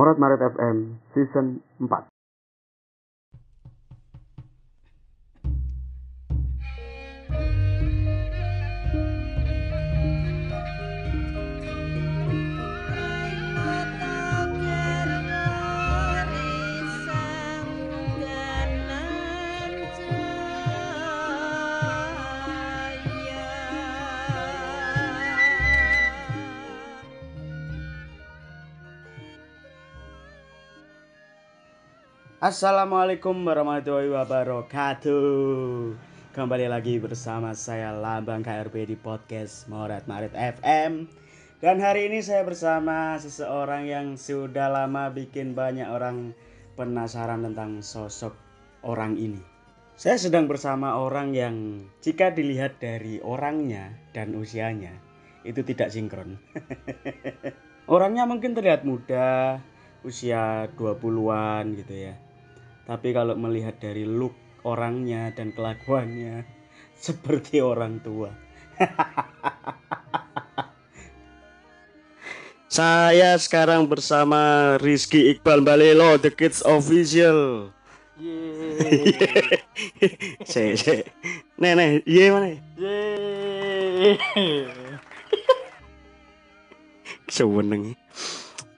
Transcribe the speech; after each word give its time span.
Morat 0.00 0.16
Maret 0.16 0.40
FM 0.56 0.96
Season 1.12 1.60
4 1.76 2.19
Assalamualaikum 32.40 33.36
warahmatullahi 33.44 34.16
wabarakatuh. 34.16 35.92
Kembali 36.32 36.72
lagi 36.72 36.96
bersama 36.96 37.52
saya 37.52 37.92
Lambang 37.92 38.40
KRB 38.40 38.88
di 38.88 38.96
podcast 38.96 39.68
Morat 39.68 40.08
Marit 40.08 40.32
FM 40.32 41.04
Dan 41.60 41.84
hari 41.84 42.08
ini 42.08 42.24
saya 42.24 42.40
bersama 42.48 43.20
seseorang 43.20 43.84
yang 43.84 44.16
sudah 44.16 44.72
lama 44.72 45.12
bikin 45.12 45.52
banyak 45.52 45.84
orang 45.84 46.32
penasaran 46.80 47.44
tentang 47.44 47.84
sosok 47.84 48.32
orang 48.88 49.20
ini. 49.20 49.44
Saya 50.00 50.16
sedang 50.16 50.48
bersama 50.48 50.96
orang 50.96 51.36
yang 51.36 51.84
jika 52.00 52.32
dilihat 52.32 52.80
dari 52.80 53.20
orangnya 53.20 53.92
dan 54.16 54.32
usianya 54.32 54.96
Itu 55.44 55.60
tidak 55.60 55.92
sinkron. 55.92 56.40
Orangnya 57.92 58.24
mungkin 58.24 58.56
terlihat 58.56 58.88
muda, 58.88 59.60
usia 60.08 60.72
20-an 60.72 61.76
gitu 61.76 62.08
ya 62.08 62.29
tapi 62.90 63.14
kalau 63.14 63.38
melihat 63.38 63.78
dari 63.78 64.02
look 64.02 64.34
orangnya 64.66 65.30
dan 65.30 65.54
kelakuannya 65.54 66.42
seperti 67.06 67.62
orang 67.62 68.02
tua. 68.02 68.34
Saya 72.70 73.34
sekarang 73.38 73.86
bersama 73.86 74.74
Rizky 74.78 75.34
Iqbal 75.34 75.62
Balelo, 75.62 76.18
The 76.18 76.30
Kids 76.30 76.62
Official. 76.62 77.70
Yeay. 78.14 79.18
Nih, 81.58 81.72
nih, 81.74 81.98
iya 82.06 82.30
mana? 82.30 82.54
Yeay. 82.78 84.14
Seweneng. 87.26 87.98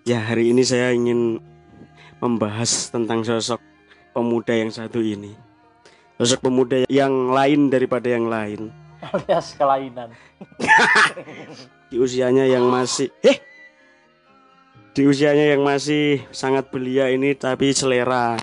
Ya, 0.09 0.25
hari 0.25 0.57
ini 0.57 0.65
saya 0.65 0.97
ingin 0.97 1.37
membahas 2.17 2.89
tentang 2.89 3.29
sosok 3.29 3.61
pemuda 4.13 4.53
yang 4.53 4.71
satu 4.71 5.01
ini. 5.01 5.35
Sosok 6.21 6.47
pemuda 6.47 6.85
yang 6.87 7.33
lain 7.33 7.73
daripada 7.73 8.07
yang 8.07 8.29
lain. 8.31 8.71
Alias 9.03 9.59
kelainan. 9.59 10.15
Di 11.91 11.97
usianya 11.99 12.47
yang 12.47 12.71
masih 12.71 13.11
eh 13.21 13.43
di 14.93 15.09
usianya 15.09 15.57
yang 15.57 15.65
masih 15.65 16.21
sangat 16.37 16.69
belia 16.69 17.09
ini 17.09 17.33
tapi 17.33 17.73
selera 17.73 18.37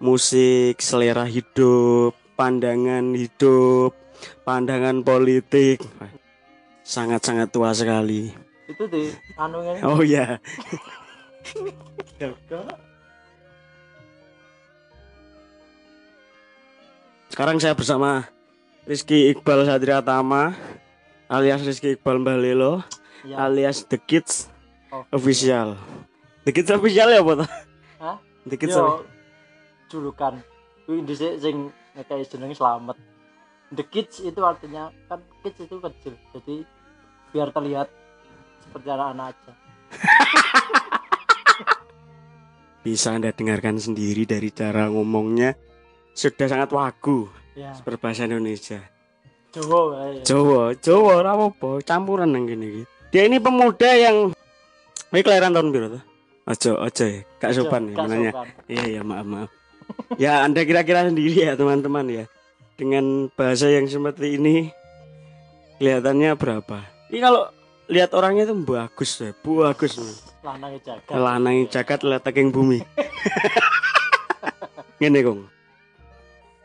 musik, 0.00 0.80
selera 0.80 1.28
hidup, 1.28 2.16
pandangan 2.40 3.12
hidup, 3.12 3.92
pandangan 4.48 5.04
politik 5.04 5.84
sangat-sangat 6.86 7.52
tua 7.52 7.76
sekali. 7.76 8.32
Itu 8.64 8.88
di 8.88 9.12
anu. 9.36 9.60
Oh 9.84 10.00
ya, 10.16 10.40
sekarang 17.36 17.60
saya 17.60 17.76
bersama 17.76 18.24
Rizky 18.88 19.28
Iqbal 19.28 19.68
Satria 19.68 20.00
Tama 20.00 20.56
alias 21.28 21.60
Rizky 21.68 21.92
Iqbal 21.92 22.24
Balelo 22.24 22.80
Ya. 23.28 23.44
alias 23.44 23.84
The 23.84 24.00
Kids 24.00 24.48
Oh, 24.88 25.04
Official. 25.12 25.76
The 26.48 26.52
Kids 26.56 26.72
Official 26.72 27.12
ya 27.12 27.20
toh? 27.20 27.44
Hah? 28.00 28.16
The 28.48 28.56
Kids 28.56 28.72
Yo 28.72 29.04
julukan. 29.92 30.40
Kuwi 30.88 31.04
dhisik 31.04 31.36
sing 31.44 31.68
ngekai 31.92 32.24
jeneng 32.24 32.56
selamat. 32.56 32.96
The 33.68 33.84
kids 33.84 34.24
itu 34.24 34.40
artinya 34.40 34.88
kan 35.04 35.20
kids 35.44 35.60
itu 35.60 35.76
kecil. 35.76 36.16
Jadi 36.32 36.64
biar 37.36 37.52
terlihat 37.52 37.92
seperti 38.64 38.88
anak-anak 38.88 39.36
aja. 39.36 39.52
Bisa 42.88 43.12
Anda 43.12 43.36
dengarkan 43.36 43.76
sendiri 43.76 44.24
dari 44.24 44.48
cara 44.48 44.88
ngomongnya 44.88 45.65
sudah 46.16 46.48
sangat 46.48 46.72
wagu 46.72 47.28
Ya, 47.56 47.72
berbahasa 47.88 48.28
Indonesia. 48.28 48.84
Jawa 49.56 49.80
wae. 49.96 50.20
Jawa, 50.28 50.76
Jawa 50.76 51.10
ora 51.24 51.32
campuran 51.80 52.28
nang 52.28 52.44
kene 52.44 52.68
iki. 52.68 52.82
Dia 53.08 53.24
ini 53.24 53.40
pemuda 53.40 53.96
yang 53.96 54.36
Wih 55.08 55.24
kelahiran 55.24 55.56
tahun 55.56 55.72
berapa 55.72 55.88
tuh? 55.96 56.02
Ojo, 56.52 56.70
ojo 56.76 57.04
ya, 57.08 57.24
Kak 57.40 57.56
Sopan 57.56 57.88
ya 57.88 57.96
menanya. 58.04 58.32
sopan. 58.36 58.48
Iya, 58.68 58.84
iya, 58.84 59.00
maaf, 59.00 59.24
maaf. 59.24 59.50
ya, 60.20 60.44
Anda 60.44 60.68
kira-kira 60.68 61.08
sendiri 61.08 61.48
ya, 61.48 61.56
teman-teman 61.56 62.04
ya. 62.12 62.24
Dengan 62.76 63.32
bahasa 63.32 63.72
yang 63.72 63.88
seperti 63.88 64.36
ini 64.36 64.68
kelihatannya 65.80 66.36
berapa? 66.36 66.84
Ini 67.08 67.18
kalau 67.24 67.48
lihat 67.88 68.12
orangnya 68.12 68.44
itu 68.44 68.54
bagus 68.66 69.16
ya, 69.16 69.32
bagus. 69.32 69.96
Lanang 70.44 70.76
jaga. 70.84 71.12
Lanang 71.16 71.56
jagat 71.72 72.04
letak 72.04 72.36
bumi. 72.52 72.84
Ngene, 75.00 75.20
Kong. 75.24 75.40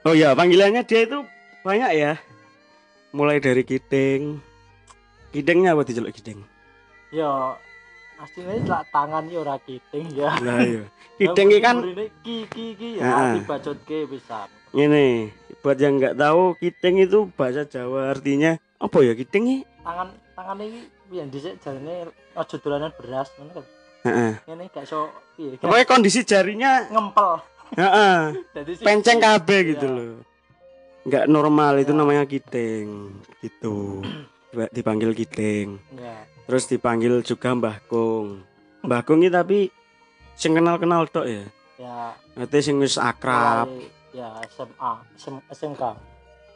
Oh 0.02 0.18
ya, 0.18 0.34
panggilannya 0.34 0.82
dia 0.82 1.06
itu 1.06 1.22
banyak 1.62 1.92
ya. 1.94 2.14
Mulai 3.14 3.38
dari 3.38 3.62
kiting. 3.62 4.42
Kitingnya 5.30 5.78
apa 5.78 5.86
dijeluk 5.86 6.10
kiting? 6.10 6.42
Yo 7.14 7.54
aslinya 8.18 8.66
lah 8.66 8.84
tangan 8.90 9.30
yo 9.30 9.46
ora 9.46 9.62
kiting 9.62 10.10
ya. 10.18 10.34
Lah 10.42 10.60
iya. 10.66 10.84
Kiting 11.22 11.54
iki 11.54 11.62
kan 11.62 11.86
ki 12.26 12.50
ki 12.50 12.66
ki 12.74 12.90
ya 12.98 13.38
dibacotke 13.38 14.10
pisan. 14.10 14.50
Ini 14.74 15.30
buat 15.62 15.78
yang 15.78 16.02
nggak 16.02 16.18
tahu 16.18 16.58
kiting 16.58 17.06
itu 17.06 17.30
bahasa 17.38 17.62
Jawa 17.70 18.10
artinya 18.10 18.58
apa 18.82 18.98
ya 19.06 19.14
kiting 19.14 19.44
ini? 19.46 19.58
Tangan 19.86 20.10
tangan 20.34 20.58
iki 20.66 20.82
piye 21.14 21.24
dhisik 21.30 21.62
jarine 21.62 22.10
aja 22.34 22.56
dolanan 22.58 22.90
beras 22.98 23.30
ngono 23.38 23.62
kan. 23.62 23.66
Heeh. 24.02 24.34
Ngene 24.50 24.64
gak 24.74 24.90
iso 24.90 25.14
piye. 25.38 25.62
Pokoknya 25.62 25.86
kondisi 25.86 26.26
jarinya 26.26 26.90
ngempel. 26.90 27.38
Heeh, 27.76 28.20
penceng 28.82 29.20
kabeh 29.20 29.60
Iya. 29.62 29.70
gitu 29.76 29.86
loh. 29.88 30.14
Nggak 31.02 31.26
normal 31.26 31.82
itu 31.82 31.92
Ya. 31.92 31.98
namanya 31.98 32.24
kiting 32.26 33.16
gitu. 33.42 34.06
Dipanggil 34.72 35.16
kiting. 35.16 35.80
Ya. 35.96 36.28
Terus 36.46 36.68
dipanggil 36.68 37.24
juga 37.24 37.56
Mbah 37.56 37.78
Kung. 37.88 38.44
Mbah 38.84 39.02
Kung 39.02 39.24
ini 39.24 39.32
tapi 39.32 39.72
sing 40.36 40.52
kenal-kenal 40.54 41.08
tok 41.08 41.26
ya. 41.26 41.44
Ya. 41.80 42.14
Nanti 42.36 42.60
sing 42.60 42.78
wis 42.78 43.00
akrab. 43.00 43.72
Ya 44.12 44.28
SMA, 44.52 44.92
SM, 45.16 45.40
SMK. 45.48 45.84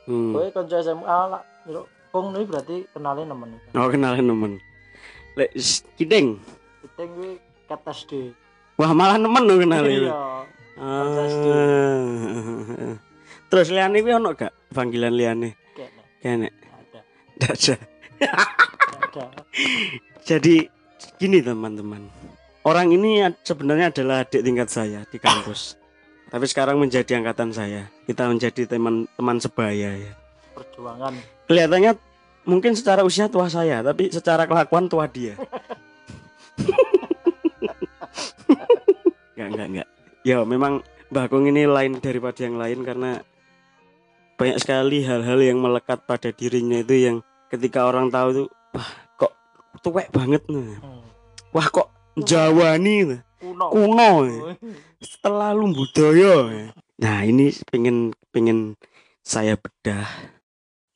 Hmm. 0.06 0.36
Kowe 0.36 0.46
kanca 0.52 0.84
SMA 0.84 1.18
lah 1.32 1.42
yo 1.66 1.88
Kong 2.12 2.32
ini 2.32 2.44
berarti 2.46 2.84
kenalin 2.92 3.28
nemen. 3.28 3.56
Oh 3.74 3.88
kenalin 3.88 4.28
nemen. 4.28 4.54
Lek 5.36 5.56
kiting. 5.96 6.40
Kita 6.84 7.04
kuwi 7.08 7.40
kat 7.66 7.82
SD. 7.88 8.36
Wah 8.76 8.92
malah 8.92 9.16
nemen 9.16 9.44
lo 9.44 9.56
kenalin. 9.58 10.06
Iya. 10.06 10.44
Ah. 10.76 11.08
Terus 13.48 13.72
liane 13.72 14.04
kuwi 14.04 14.12
ono 14.12 14.36
gak 14.36 14.52
panggilan 14.76 15.16
liane? 15.16 15.56
Kene. 15.72 16.04
Kene. 16.20 16.50
Ada. 17.40 17.80
Jadi 20.28 20.68
gini 21.16 21.40
teman-teman. 21.40 22.04
Orang 22.66 22.92
ini 22.92 23.22
sebenarnya 23.46 23.94
adalah 23.94 24.26
adik 24.26 24.42
tingkat 24.44 24.68
saya 24.68 25.06
di 25.08 25.22
kampus. 25.22 25.78
Tapi 26.28 26.46
sekarang 26.50 26.82
menjadi 26.82 27.22
angkatan 27.22 27.54
saya. 27.54 27.88
Kita 28.10 28.28
menjadi 28.28 28.66
teman 28.68 29.06
teman 29.16 29.38
sebaya 29.40 29.96
ya. 29.96 30.14
Perjuangan. 30.58 31.14
Kelihatannya 31.48 31.94
mungkin 32.44 32.74
secara 32.74 33.06
usia 33.06 33.30
tua 33.30 33.48
saya, 33.48 33.86
tapi 33.86 34.10
secara 34.10 34.50
kelakuan 34.50 34.90
tua 34.90 35.06
dia. 35.08 35.38
Enggak, 39.36 39.52
enggak, 39.52 39.68
enggak. 39.68 39.90
Ya, 40.26 40.42
memang 40.42 40.82
Mbak 41.14 41.26
Kung 41.30 41.46
ini 41.46 41.70
lain 41.70 42.02
daripada 42.02 42.42
yang 42.42 42.58
lain 42.58 42.82
karena 42.82 43.22
banyak 44.42 44.58
sekali 44.58 45.06
hal-hal 45.06 45.38
yang 45.38 45.62
melekat 45.62 46.02
pada 46.10 46.34
dirinya 46.34 46.82
itu 46.82 46.96
yang 46.98 47.18
ketika 47.54 47.86
orang 47.86 48.10
tahu 48.10 48.44
tuh, 48.44 48.48
wah 48.74 48.90
kok 49.22 49.34
tuwek 49.86 50.10
banget 50.10 50.42
nah. 50.50 50.82
Hmm. 50.82 51.06
Wah 51.54 51.68
kok 51.70 51.94
Jawa 52.18 52.76
nih, 52.82 53.22
Kuno. 53.38 53.70
kuno, 53.70 54.12
terlalu 55.24 55.66
budaya. 55.78 56.36
ya. 56.50 56.68
Nah 57.00 57.18
ini 57.22 57.54
pengen 57.70 58.18
pengen 58.34 58.82
saya 59.22 59.62
bedah, 59.62 60.10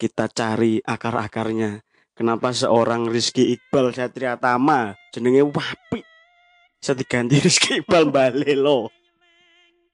kita 0.02 0.26
cari 0.32 0.82
akar-akarnya. 0.82 1.86
Kenapa 2.18 2.52
seorang 2.52 3.08
Rizky 3.08 3.56
Iqbal 3.56 3.96
Satria 3.96 4.36
Tama 4.36 4.92
jenenge 5.16 5.40
wapi 5.40 6.04
Bisa 6.76 6.92
diganti 6.92 7.40
Rizky 7.40 7.80
Iqbal 7.80 8.12
Balelo. 8.12 8.92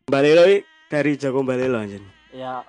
Balelo 0.06 0.46
dari 0.86 1.18
Joko 1.18 1.42
Balelo 1.42 1.82
anjen. 1.82 2.06
ya 2.30 2.62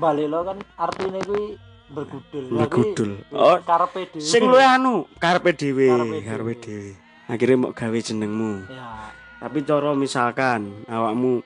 balelo 0.00 0.40
kan 0.48 0.56
artinya 0.80 1.20
kuwi 1.28 1.60
bergudul 1.92 2.44
Bergudul. 2.56 3.10
Oh, 3.36 3.60
karepe 3.60 4.08
dhewe 4.08 4.24
Sing 4.24 4.48
luwih 4.48 4.64
anu 4.64 5.04
karepe 5.20 5.52
dhewe, 5.52 5.92
Karepe 6.24 6.56
dhewe. 6.56 6.96
Akhirnya 7.28 7.60
mau 7.60 7.76
gawe 7.76 7.98
jenengmu. 8.00 8.64
ya 8.72 9.12
Tapi 9.44 9.60
cara 9.68 9.92
misalkan 9.92 10.72
awakmu 10.88 11.44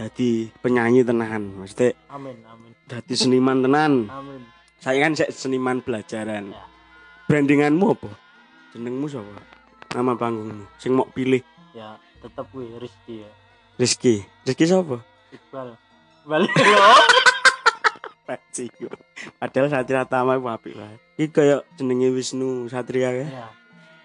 dadi 0.00 0.48
penyanyi 0.64 1.04
tenahan, 1.04 1.60
maksudnya 1.60 1.92
amin 2.08 2.40
amin 2.48 2.72
dadi 2.88 3.12
seniman 3.12 3.60
tenan. 3.60 4.08
amin 4.08 4.48
Saya 4.80 4.96
kan 5.04 5.12
seniman 5.12 5.84
belajaran. 5.84 6.56
Ya. 6.56 6.64
Brandinganmu 7.28 7.84
apa? 7.84 8.08
Jenengmu 8.72 9.12
sapa? 9.12 9.44
Nama 9.92 10.16
panggungmu. 10.16 10.64
Sing 10.80 10.96
mau 10.96 11.04
pilih 11.04 11.44
ya 11.76 12.00
tetep 12.24 12.48
kuwi 12.48 12.80
Rizky 12.80 13.28
ya 13.28 13.30
Rizky. 13.80 14.20
Rizky 14.44 14.68
sapa? 14.68 15.00
Iqbal 15.32 15.72
balelo 16.28 16.92
Paci. 18.28 18.68
Padahal 19.40 19.72
Satria 19.72 20.04
Tama 20.04 20.36
iku 20.36 20.46
apik 20.46 20.76
lah. 20.76 20.92
Iki 21.16 21.32
kaya 21.32 21.56
jenenge 21.74 22.12
Wisnu 22.12 22.68
Satria 22.68 23.10
ya. 23.10 23.26
ya 23.26 23.48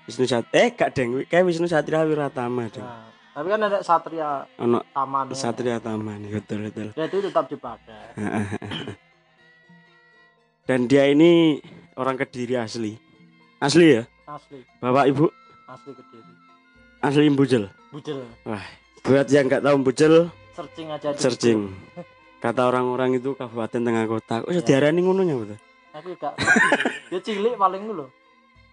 Wisnu 0.06 0.24
Sat 0.24 0.46
eh 0.52 0.70
gak 0.72 0.94
deng 0.94 1.26
kayak 1.26 1.44
Wisnu 1.44 1.66
Satria 1.66 2.02
Wiratama 2.02 2.70
deng. 2.70 2.86
ya 2.86 3.12
tapi 3.36 3.52
kan 3.52 3.60
ada 3.60 3.84
satria 3.84 4.48
Ono 4.56 4.80
taman 4.88 5.28
Satria 5.36 5.76
Tama 5.84 6.16
nih 6.16 6.32
betul 6.32 6.64
betul. 6.64 6.96
ya 6.96 7.04
itu 7.04 7.20
tetap 7.20 7.52
dipakai 7.52 8.16
Dan 10.66 10.88
dia 10.88 11.06
ini 11.06 11.60
orang 11.94 12.16
Kediri 12.16 12.56
asli. 12.56 12.96
Asli 13.60 13.92
ya? 13.92 14.08
asli 14.26 14.64
Bapak 14.80 15.12
Ibu 15.12 15.26
asli 15.68 15.92
kediri 15.92 16.32
asli 17.02 17.28
Bujel. 17.30 17.68
bujel 17.92 18.24
Buat 19.06 19.28
yang 19.30 19.46
nggak 19.46 19.62
tahu 19.62 19.76
Bujel, 19.82 20.14
searching 20.52 20.90
aja 20.90 21.14
di 21.14 21.20
searching. 21.22 21.70
Kata 22.42 22.66
orang-orang 22.66 23.18
itu 23.18 23.34
Kabupaten 23.34 23.82
Tengah 23.82 24.06
Kota. 24.06 24.36
Oh, 24.42 24.52
Ya. 24.52 24.62
diarani 24.62 25.02
ngono 25.02 25.22
nya 25.22 25.36
betul. 25.36 25.58
Aku 25.94 26.12
gak 26.14 26.36
dia 27.08 27.20
cilik 27.24 27.56
paling 27.56 27.88
dulu 27.88 28.12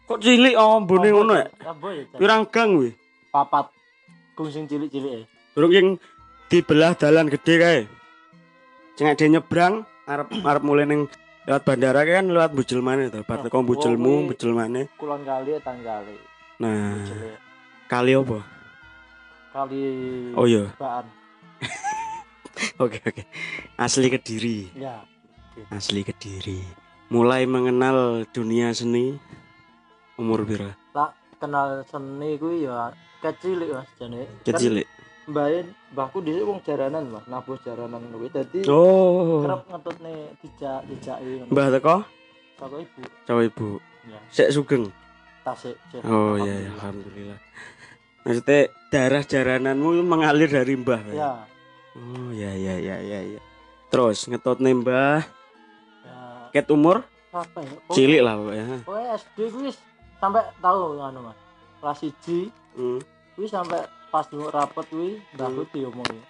Kok 0.02 0.18
cilik 0.18 0.58
oh 0.58 0.82
mbone 0.82 1.08
ngono 1.08 1.38
ya? 1.38 1.46
ya? 1.46 1.70
Pirang 2.12 2.42
gang 2.44 2.74
wih. 2.74 2.92
papat 3.30 3.70
kungsing 4.34 4.66
cilik-cilik 4.66 5.12
ya 5.14 5.24
Durung 5.54 5.70
yang 5.70 5.88
dibelah 6.48 6.92
dalan 6.92 7.30
gede 7.30 7.54
kae. 7.56 7.80
Sing 8.98 9.06
ade 9.06 9.24
nyebrang 9.24 9.86
arep 10.04 10.34
arep 10.34 10.62
mulai 10.66 10.84
ning 10.84 11.06
lewat 11.46 11.62
bandara 11.62 12.02
kan 12.02 12.26
lewat 12.26 12.50
Bujel 12.50 12.82
mana 12.82 13.06
Oh, 13.06 13.22
teko 13.22 13.62
Bujelmu, 13.62 14.02
oh, 14.02 14.18
kuwi- 14.18 14.28
Bujel 14.34 14.52
mana. 14.52 14.82
kulon 14.98 15.22
kali 15.22 15.54
tang 15.62 15.78
kali 15.80 16.16
Nah, 16.58 16.98
bujel 16.98 17.38
kali 17.86 18.12
apa? 18.12 18.38
Kali 19.52 19.82
Oh 20.34 20.44
iya. 20.44 20.72
Oke 22.78 22.98
oke. 23.00 23.22
Asli 23.76 24.08
Kediri. 24.08 24.68
ya 24.74 25.04
Asli 25.68 26.02
Kediri. 26.02 26.60
Mulai 27.08 27.44
mengenal 27.44 28.24
dunia 28.26 28.72
seni 28.72 29.16
umur 30.14 30.42
pira? 30.42 30.72
tak 30.90 31.12
kenal 31.38 31.84
seni 31.84 32.36
kuwi 32.36 32.64
ya 32.64 32.92
kecil 33.20 33.64
mas 33.66 33.88
jane 33.96 34.28
Kecil. 34.42 34.84
mbahin 35.22 35.70
mbahku 35.90 36.18
dhisik 36.18 36.42
wong 36.42 36.58
jaranan 36.60 37.06
mas 37.06 37.22
nabuh 37.26 37.54
jaranan 37.58 38.02
kuwi 38.10 38.26
dadi 38.28 38.60
Oh. 38.66 39.42
kerep 39.42 39.62
ngetutne 39.68 40.12
dijak 40.38 40.80
dijaki 40.84 41.46
Mbah 41.46 41.66
teko 41.70 41.96
saka 42.58 42.76
ibu 42.78 43.00
cawe 43.24 43.42
ibu. 43.42 43.68
ya 44.04 44.18
Sek 44.28 44.48
sugeng. 44.50 44.84
tasik. 45.42 45.74
Oh 46.06 46.34
iya 46.36 46.66
ya, 46.66 46.70
alhamdulillah. 46.76 47.38
Maksudnya 48.22 48.60
darah 48.88 49.22
jarananmu 49.22 50.02
mengalir 50.02 50.46
dari 50.46 50.74
mbah. 50.74 51.02
ya. 51.08 51.42
Oh 51.92 52.30
ya 52.32 52.50
ya 52.50 52.74
ya 52.78 52.96
ya 52.98 53.18
ya. 53.28 53.40
Terus 53.88 54.24
ngetot 54.24 54.58
mbah, 54.58 55.20
ya. 56.00 56.16
Ket 56.50 56.70
umur? 56.70 57.02
Apa 57.28 57.58
ya? 57.60 57.72
Pokoknya- 57.82 57.92
cilik 57.92 58.20
lah 58.20 58.34
pokoknya. 58.36 58.64
pokoknya 58.84 59.08
SD 59.16 59.38
kuwi 59.48 59.62
wis 59.66 59.78
sampai 60.16 60.42
tahu 60.58 60.80
anu 60.98 61.20
mas. 61.22 61.38
Kelas 61.80 61.98
1 62.00 62.52
Hmm. 62.72 63.00
kuwi 63.34 63.46
sampai 63.46 63.80
pas 64.08 64.24
di 64.24 64.36
rapet 64.38 64.86
kuwi 64.86 65.10
mbahku 65.32 65.62
diomongi 65.68 66.20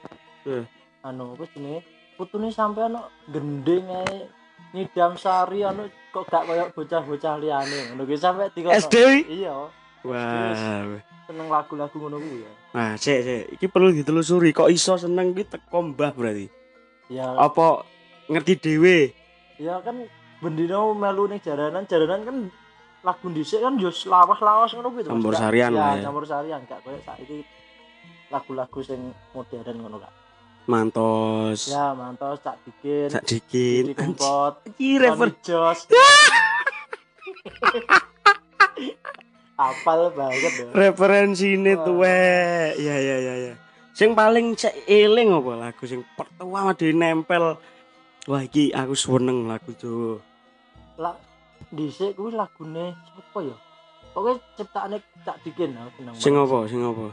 Eh. 0.46 0.64
anu 1.02 1.34
apa 1.34 1.44
jenenge 1.50 1.82
putune 2.14 2.48
sampai 2.48 2.86
anu 2.86 3.02
gending 3.28 3.84
ae 3.84 4.30
nyidam 4.72 5.14
sari 5.14 5.60
anu 5.60 5.86
kok 6.08 6.24
gak 6.24 6.46
koyo 6.46 6.64
bocah-bocah 6.72 7.34
liyane. 7.36 7.78
Ngono 7.90 8.02
kuwi 8.02 8.16
sampai 8.16 8.48
dikono. 8.48 8.72
SD 8.72 8.96
iya 9.28 9.52
Wah. 10.02 10.98
seneng 11.22 11.46
lagu-lagu 11.46 11.94
ngono 11.94 12.18
kuwi 12.18 12.42
ya 12.42 12.52
Nah, 12.72 12.96
cek 12.96 13.18
cek, 13.20 13.42
iki 13.52 13.66
perlu 13.68 13.92
ditelusuri 13.92 14.50
kok 14.50 14.66
iso 14.66 14.96
seneng 14.96 15.36
ki 15.36 15.44
teko 15.44 15.92
mbah 15.92 16.10
berarti. 16.10 16.48
ya 17.06 17.36
Apa 17.36 17.84
ngerti 18.26 18.52
dhewe? 18.56 18.98
ya 19.60 19.78
kan 19.78 20.08
bendino 20.40 20.90
melu 20.92 21.28
ning 21.28 21.38
jaranan 21.38 21.84
jaranan 21.84 22.20
kan 22.24 22.36
lagu 23.02 23.26
dhisik 23.28 23.60
kan 23.60 23.76
yo 23.76 23.92
lawas-lawas 23.92 24.72
ngono 24.72 24.88
kuwi 24.90 25.04
to. 25.04 25.10
Campur 25.10 25.34
sarian 25.34 25.70
lah 25.70 25.94
ya. 25.94 26.08
campur 26.08 26.24
sarian 26.24 26.60
gak 26.64 26.80
koyo 26.80 26.98
saiki 26.98 27.44
lagu-lagu 28.28 28.80
sing 28.80 29.00
modern 29.30 29.76
ngono 29.78 29.96
gak 29.98 30.12
Mantos. 30.62 31.68
ya 31.68 31.90
mantos 31.92 32.38
tak 32.38 32.54
bikin 32.62 33.10
Sak 33.10 33.26
dikit. 33.26 33.82
Didi 33.90 33.94
kumpot 33.94 34.62
Iki 34.64 34.88
refer 34.96 35.30
Jos 35.42 35.78
apal 39.54 40.10
banget 40.10 40.70
referensine 40.72 41.74
Wah. 41.74 41.84
tuwek. 41.84 42.70
Ya 42.76 42.96
ya 42.96 43.16
ya 43.18 43.34
ya. 43.46 43.54
Sing 43.92 44.12
paling 44.12 44.54
cek 44.54 44.72
eling 44.86 45.30
apa 45.30 45.52
lagu 45.58 45.84
sing 45.84 46.00
pertama 46.12 46.72
di 46.72 46.90
nempel. 46.90 47.60
Wah 48.24 48.40
iki 48.40 48.70
aku 48.70 48.94
seneng 48.94 49.44
lagu 49.44 49.74
Jawa. 49.74 50.22
lah 50.94 51.16
dhisik 51.68 52.14
kuwi 52.14 52.30
lagune 52.30 52.92
sapa 53.08 53.38
ya 53.42 53.56
pokoknya 54.12 54.36
ciptaane 54.54 54.96
tak 55.24 55.40
bikin 55.40 55.72
aku 55.72 55.90
seneng 55.98 56.14
Sing 56.14 56.34
apa? 56.36 56.58
Sing 56.68 56.80
apa? 56.80 57.06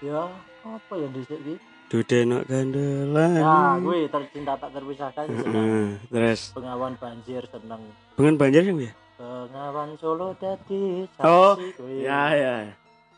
ya 0.00 0.24
apa 0.64 0.92
ya 0.94 1.06
dhisik 1.12 1.38
ki 1.38 1.54
Dudenok 1.88 2.42
gandelan. 2.44 3.38
ya 3.38 3.76
gue 3.78 4.08
tercinta 4.08 4.52
tak 4.56 4.72
terpisahkan 4.72 5.24
seneng 5.24 5.52
Heeh, 5.54 5.88
terus 6.08 6.40
pengawan 6.50 6.92
banjir 6.96 7.44
seneng 7.44 7.80
pengen 8.12 8.34
banjir 8.34 8.62
sing 8.62 8.76
ya? 8.80 8.92
Pengawan 9.18 9.98
Solo 9.98 10.30
dadi 10.32 11.02
Oh, 11.20 11.58
kuwi. 11.74 12.06
Ya 12.06 12.30
ya. 12.32 12.54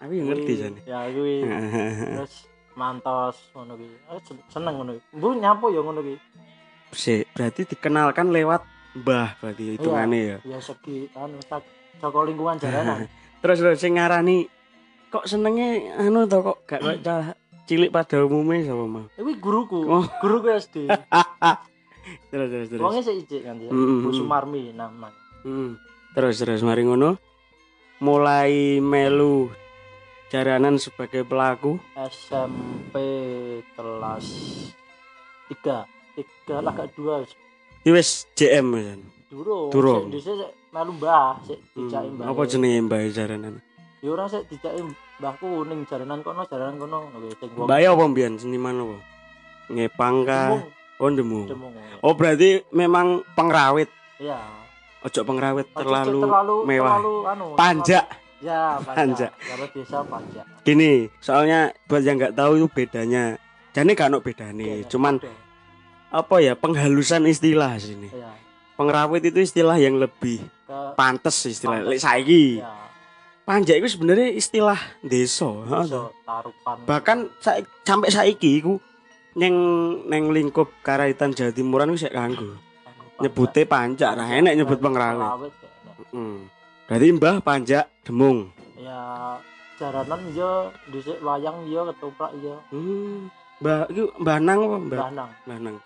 Aku 0.01 0.11
yang 0.11 0.33
ngerti 0.33 0.49
Kuwi, 0.49 0.61
jane. 0.65 0.81
ya 0.83 1.01
kuwi 1.07 1.37
terus 2.17 2.49
mantos 2.73 3.37
ngono 3.53 3.77
Aku 4.09 4.19
sen- 4.25 4.47
seneng 4.49 4.75
ngono 4.75 4.97
ki 4.97 5.03
bu 5.13 5.37
nyapo 5.37 5.69
ya 5.69 5.79
ngono 5.79 6.01
Sik, 6.91 7.29
berarti 7.31 7.69
dikenalkan 7.69 8.33
lewat 8.33 8.65
mbah 8.97 9.37
berarti 9.39 9.77
hitungane 9.77 10.19
ya. 10.27 10.37
ya 10.43 10.59
segi 10.59 11.07
anu 11.13 11.37
saka 11.39 12.19
lingkungan 12.25 12.57
jalanan 12.57 13.07
Terus 13.45 13.61
terus 13.61 13.79
sing 13.79 13.95
ngarani 13.95 14.49
kok 15.09 15.25
senenge 15.25 15.93
anu 15.95 16.25
to 16.25 16.41
kok 16.41 16.59
gak 16.65 16.81
kok 16.81 16.97
cah 17.01 17.37
cilik 17.65 17.93
pada 17.93 18.19
umumnya 18.21 18.67
sama 18.67 18.85
mah. 18.89 19.05
kuwi 19.15 19.37
guruku 19.37 19.85
Oh. 19.85 20.05
guruku 20.19 20.49
SD 20.51 20.89
Terus 22.33 22.49
terus 22.49 22.67
terus. 22.67 22.81
wongnya 22.81 23.05
sik 23.05 23.17
ijik 23.21 23.45
kan 23.45 23.55
ya 23.57 23.69
Mm, 23.69 24.01
Bu 24.01 24.09
mm, 24.09 24.17
Sumarmi 24.17 24.73
nama 24.73 25.13
Hmm. 25.41 25.77
Terus 26.11 26.37
terus 26.37 26.63
mari 26.63 26.83
ngono 26.83 27.15
mulai 28.01 28.81
melu 28.81 29.53
jaranan 30.29 30.75
sebagai 30.77 31.23
pelaku 31.23 31.77
SMP 32.01 32.95
kelas 33.73 34.27
3 35.53 35.87
tiga 36.17 36.57
lah 36.59 36.73
gak 36.73 36.91
dua 36.95 37.23
iki 37.23 37.91
wis 37.91 38.27
JM 38.35 38.67
kan. 38.73 39.01
durung 39.29 39.71
Durung. 39.71 40.05
dhisik 40.11 40.35
sik 40.35 40.51
melu 40.71 40.91
mbah 40.93 41.39
sik 41.45 41.59
dijaki 41.73 42.09
Hmm. 42.09 42.17
mbah 42.19 42.27
Apa 42.29 42.43
jenenge 42.45 42.79
mbah 42.83 43.01
jaranan? 43.09 43.55
ya 44.01 44.09
ora 44.09 44.27
sik 44.27 44.49
dijaki 44.49 44.81
mbahku 45.19 45.63
ning 45.65 45.87
jaranan 45.87 46.21
kono 46.21 46.43
jaranan 46.45 46.77
kono 46.77 46.99
sing 47.33 47.51
Mbah 47.55 47.79
ya 47.79 47.93
apa 47.93 48.05
mbiyen 48.05 48.35
seniman 48.35 48.75
apa? 48.77 48.97
Ngepang 49.69 50.17
demung 50.25 50.63
Oh 50.99 51.09
ndemu. 51.09 51.41
demung 51.47 51.73
Oh 52.01 52.13
berarti 52.13 52.67
memang 52.71 53.23
pengrawit. 53.33 53.89
iya 54.17 54.37
Ojo 55.01 55.21
pengrawit 55.25 55.67
terlalu, 55.73 56.21
terlalu 56.21 56.57
mewah. 56.69 56.93
terlalu 56.93 57.15
anu 57.27 57.47
Panjak. 57.57 58.05
ya 58.39 58.77
Panjak. 58.79 59.31
panjak 59.31 59.33
kalau 59.33 59.67
desa 59.69 59.99
panjak 60.05 60.45
Gini, 60.61 60.93
soalnya 61.19 61.61
buat 61.85 62.01
yang 62.01 62.17
nggak 62.17 62.33
tahu 62.35 62.57
itu 62.57 62.69
bedanya. 62.69 63.37
Jane 63.71 63.95
gak 63.95 64.11
ono 64.11 64.19
bedane, 64.19 64.83
Iya, 64.83 64.89
cuman 64.89 65.23
apa 66.11 66.37
ya 66.39 66.53
penghalusan 66.53 67.23
istilah 67.25 67.79
sini. 67.79 68.11
iya 68.11 68.35
Pengrawit 68.75 69.23
itu 69.23 69.39
istilah 69.39 69.77
yang 69.77 69.95
lebih 69.95 70.41
ke 70.65 70.79
pantes 70.97 71.37
istilah. 71.45 71.81
Pantes. 71.81 72.01
Saiki. 72.01 72.59
ya 72.59 72.73
Panjak 73.43 73.77
itu 73.77 73.89
sebenarnya 73.91 74.31
istilah 74.31 74.81
desa. 75.01 75.49
iso 75.81 76.13
tarupan 76.23 76.77
Bahkan 76.85 77.19
sa- 77.39 77.59
sampai 77.83 78.09
saiki 78.09 78.59
iku 78.59 78.81
neng 79.33 79.55
neng 80.07 80.29
lingkup 80.29 80.71
Karaitan 80.81 81.31
Jawa 81.31 81.51
Timuran 81.51 81.91
wis 81.91 82.05
kanggo. 82.05 82.57
Nyebute 83.21 83.63
panjak, 83.65 84.17
nah 84.17 84.27
enek 84.27 84.57
nyebut 84.57 84.79
pengrawit. 84.79 85.21
Enek. 85.21 85.53
Hmm. 86.11 86.49
Berarti 86.85 87.07
Mbah 87.13 87.37
Panjak 87.41 87.85
Demung. 88.03 88.51
ya 88.75 89.37
jaranan 89.77 90.21
yo 90.33 90.51
dhisik 90.89 91.21
wayang 91.21 91.69
yo 91.69 91.87
ketoprak 91.87 92.33
yo 92.41 92.57
Hmm. 92.69 93.29
Mbah 93.61 93.87
iku 93.87 94.09
Mbah 94.17 94.39
Nang 94.41 94.59
apa 94.65 94.77
Mbah? 94.81 94.99
Nang 95.13 95.31
Mbah 95.45 95.59
Nang. 95.61 95.77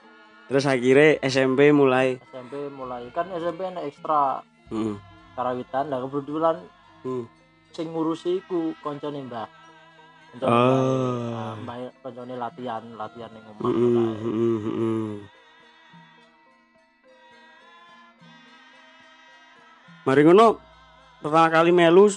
Terus 0.46 0.64
akhirnya 0.64 1.18
SMP 1.20 1.68
mulai. 1.70 2.16
SMP 2.22 2.54
mulai 2.70 3.10
kan 3.10 3.26
SMP 3.30 3.66
enak 3.66 3.84
ekstra 3.84 4.40
Heeh. 4.70 4.94
karawitan 5.34 5.90
lah 5.90 5.98
kebetulan 6.00 6.56
Hmm. 7.02 7.26
sing 7.70 7.90
ngurusi 7.90 8.40
iku 8.40 8.72
koncone 8.78 9.26
Mbah 9.26 9.48
Koncone 10.32 10.46
Oh. 10.46 10.56
Mbah. 10.56 11.30
Nah, 11.30 11.54
Mbah 11.60 11.76
koncone 12.00 12.34
latihan 12.34 12.82
latihan 12.94 13.30
ning 13.30 13.44
omah 13.44 13.60
Heeh, 13.60 14.14
kae. 14.16 15.43
Mari 20.04 20.20
ngono 20.22 20.60
pertama 21.18 21.48
kali 21.48 21.70
melu 21.70 22.12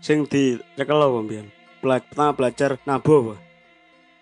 sing 0.00 0.26
dicekel 0.26 0.98
apa 0.98 1.18
mbiyen? 1.20 1.46
Bela 1.78 1.96
pertama 2.00 2.30
belajar 2.34 2.70
nabo 2.84 3.14
apa? 3.22 3.36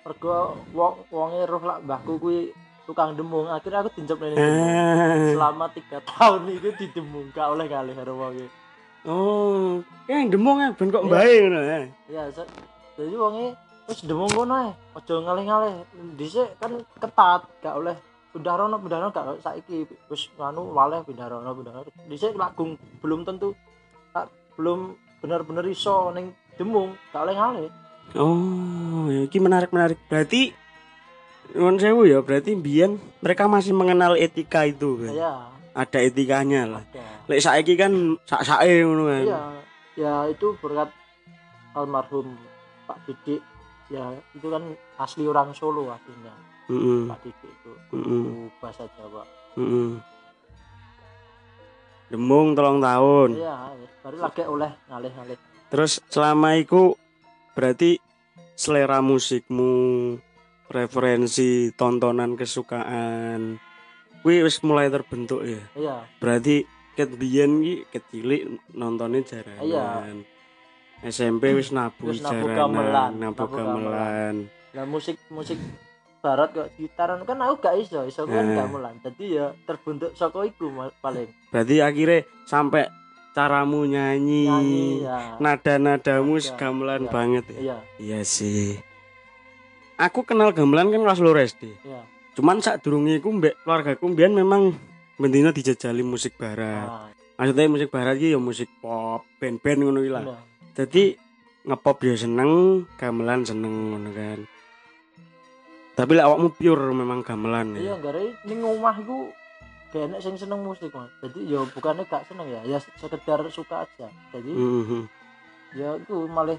mergo 0.05 0.33
wong 0.73 1.05
wonge 1.12 1.45
roh 1.45 1.61
lak 1.61 1.85
mbahku 1.85 2.17
kuwi 2.17 2.49
tukang 2.88 3.12
demung 3.12 3.45
akhirnya 3.47 3.85
aku 3.85 3.93
ning 3.93 4.09
demung. 4.09 4.41
Ah. 4.41 5.21
selama 5.29 5.69
tiga 5.69 6.00
tahun 6.09 6.49
itu 6.49 6.69
didemung 6.75 7.29
gak 7.29 7.53
oleh 7.53 7.69
kali 7.69 7.93
karo 7.93 8.17
wonge 8.17 8.49
Oh, 9.05 9.85
yang 10.09 10.33
demong 10.33 10.59
ya 10.59 10.73
ben 10.73 10.88
kok 10.88 11.05
Iya. 11.05 11.09
mbae 11.12 11.35
ngono 11.38 11.61
ya. 11.61 11.79
ya 12.09 12.23
se- 12.33 12.49
jadi 12.97 13.15
wonge 13.15 13.53
wis 13.85 14.00
demung 14.00 14.33
kono 14.33 14.55
ae 14.59 14.71
aja 14.97 15.12
ngalih-ngalih 15.15 15.75
dhisik 16.17 16.57
kan 16.57 16.73
ketat 16.97 17.45
gak 17.61 17.77
oleh 17.77 17.97
pindah 18.30 18.54
rono 18.54 18.76
pindah 18.76 18.99
rono 19.00 19.11
gak 19.11 19.40
saiki 19.40 19.82
wis 20.06 20.28
nganu 20.35 20.70
waleh 20.70 21.00
pindah 21.02 21.26
rono 21.26 21.50
pindah 21.52 21.73
rono 21.75 21.90
dhisik 22.04 22.35
lagung 22.35 22.75
belum 22.99 23.23
tentu 23.23 23.52
tak 24.11 24.28
belum 24.54 24.92
bener-bener 25.18 25.64
iso 25.66 26.11
ning 26.11 26.30
demung 26.54 26.92
gak 27.11 27.25
oleh 27.25 27.35
ngalih 27.35 27.70
Oh, 28.16 29.04
ya, 29.12 29.28
ini 29.28 29.37
menarik 29.37 29.68
menarik. 29.68 30.00
Berarti 30.08 30.49
Nuwun 31.49 31.76
sewu 31.76 32.04
ya, 32.04 32.25
berarti 32.25 32.56
mbiyen 32.56 32.97
mereka 33.20 33.44
masih 33.44 33.73
mengenal 33.73 34.16
etika 34.16 34.64
itu 34.64 34.97
kan. 34.97 35.12
ya 35.12 35.32
Ada 35.73 35.99
etikanya 36.02 36.64
lah. 36.64 36.82
ada 36.88 37.04
Lek 37.25 37.40
saiki 37.40 37.76
kan 37.76 37.92
sak-sake 38.25 38.80
ngono 38.80 39.04
kan. 39.06 39.23
iya 39.23 39.40
ya 39.92 40.14
itu 40.25 40.56
berkat 40.56 40.88
almarhum 41.73 42.32
Pak 42.85 42.97
Didik 43.04 43.44
ya 43.88 44.08
itu 44.32 44.49
kan 44.49 44.64
asli 44.97 45.28
orang 45.28 45.52
Solo 45.52 45.88
aslinya 45.88 46.32
Heeh. 46.69 47.01
Pak 47.09 47.19
Didik 47.25 47.49
itu 47.49 47.71
guru 47.91 48.53
bahasa 48.61 48.85
Jawa 48.95 49.25
Heeh. 49.57 49.91
Demung 52.09 52.57
tolong 52.57 52.81
tahun. 52.81 53.31
iya 53.37 53.57
baru 54.01 54.17
lagi 54.25 54.43
oleh 54.45 54.71
ngalih-ngalih 54.89 55.37
Terus 55.69 56.01
selama 56.09 56.57
itu 56.57 56.97
berarti 57.53 58.01
selera 58.57 59.05
musikmu, 59.05 60.17
referensi, 60.73 61.69
tontonan 61.77 62.35
kesukaan, 62.35 63.61
kuwi 64.25 64.41
wis 64.41 64.65
mulai 64.65 64.89
terbentuk 64.89 65.45
ya. 65.45 65.61
iya 65.77 65.97
Berarti 66.17 66.65
ket 66.97 67.13
biyen 67.13 67.61
ki 67.61 67.75
kecilik 67.93 68.43
nontonnya 68.73 69.21
jaranan. 69.23 69.61
Iya. 69.61 69.85
SMP 71.13 71.53
wis 71.53 71.71
nabu 71.71 72.09
Wis 72.09 72.25
nabu 72.25 72.49
jaranan, 72.49 72.57
gamelan, 72.73 73.11
nabu 73.21 73.45
nabu 73.45 73.55
gamelan. 73.55 74.35
nah 74.73 74.85
musik 74.85 75.21
musik 75.29 75.61
barat 76.19 76.49
kok 76.51 76.69
gitaran 76.75 77.23
kan 77.23 77.39
aku 77.39 77.55
gak 77.61 77.77
iso 77.79 78.03
iso 78.03 78.23
kan 78.25 78.43
Eh. 78.43 78.55
gamelan 78.55 78.95
jadi 79.01 79.25
ya 79.29 79.47
terbentuk 79.63 80.13
saka 80.13 80.43
iku 80.43 80.67
paling 80.99 81.31
Berarti 81.49 81.77
akhirnya 81.79 82.19
sampai 82.45 82.91
caramu 83.31 83.85
nyanyi, 83.85 84.45
nyanyi 84.45 84.87
ya 85.01 85.39
nada-nadamu 85.39 86.37
Nada, 86.37 86.55
gamelan 86.57 87.03
iya. 87.03 87.11
banget 87.11 87.45
ya. 87.47 87.59
iya 87.59 87.77
Iya 87.97 88.21
sih. 88.23 88.75
Aku 89.97 90.23
kenal 90.23 90.51
gamelan 90.51 90.91
kan 90.91 91.01
kelas 91.01 91.19
loro 91.19 91.39
SD. 91.39 91.75
iya 91.83 92.03
Cuman 92.35 92.59
saat 92.59 92.83
durungi 92.83 93.19
ku 93.19 93.31
mbek 93.33 93.59
keluargaku 93.63 94.05
mbiyen 94.09 94.31
memang 94.33 94.75
bendina 95.15 95.51
dijajali 95.51 96.03
musik 96.03 96.35
barat. 96.35 96.87
nah, 96.87 97.11
Maksudnya 97.35 97.67
musik 97.69 97.91
barat 97.91 98.15
iki 98.15 98.31
ya 98.31 98.39
musik 98.39 98.71
pop, 98.79 99.23
band-band 99.39 99.79
ngono 99.81 100.01
lah. 100.05 100.23
iya. 100.25 100.39
Jadi 100.75 101.19
ngepop 101.65 101.99
ya 102.01 102.15
seneng, 102.15 102.51
gamelan 102.95 103.43
seneng 103.43 103.75
ngono 103.93 104.11
kan. 104.11 104.39
Tapi 105.99 106.14
lek 106.14 106.23
awakmu 106.23 106.49
pure 106.52 106.93
memang 106.93 107.21
gamelan 107.21 107.75
iya 107.75 107.90
ya. 107.90 107.95
gara 107.99 108.21
ning 108.45 108.61
omah 108.62 108.97
iku 108.97 109.33
gak 109.88 110.05
enak 110.05 110.21
sing 110.21 110.37
seneng 110.37 110.61
musik 110.61 110.93
mas 110.93 111.09
jadi 111.19 111.38
ya 111.49 111.59
bukannya 111.67 112.05
gak 112.05 112.23
seneng 112.23 112.47
ya 112.47 112.61
ya 112.62 112.78
sekedar 112.95 113.43
suka 113.50 113.83
aja 113.83 114.07
jadi 114.31 114.47
Mhm. 114.47 115.00
ya 115.75 115.97
itu 115.97 116.28
malah 116.28 116.55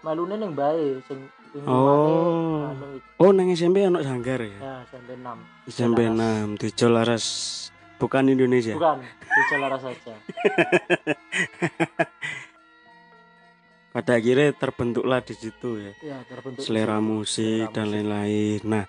malune 0.00 0.34
ning 0.34 0.54
bae 0.54 0.96
sing 1.04 1.28
Oh. 1.50 2.62
anu, 2.64 3.02
Oh 3.18 3.28
nang 3.28 3.50
SMP 3.50 3.82
ono 3.82 4.00
sanggar 4.00 4.38
ya. 4.38 4.54
ya 4.54 4.74
sampai 4.86 5.18
6 5.18 5.66
SMP 5.66 6.06
6 6.06 6.56
di 6.56 6.68
Jolaras 6.70 7.24
bukan 7.98 8.28
Indonesia. 8.28 8.72
bukan 8.72 9.02
di 9.02 9.40
Jalara 9.50 9.76
saja 9.76 10.14
Pada 13.90 14.22
akhirnya 14.22 14.54
terbentuklah 14.54 15.18
di 15.18 15.34
situ 15.34 15.82
ya. 15.82 15.92
ya 15.98 16.18
terbentuk 16.30 16.62
selera 16.62 17.02
musik 17.02 17.70
Selera 17.70 17.74
dan 17.74 17.86
lain-lain. 17.90 18.60
Nah, 18.62 18.84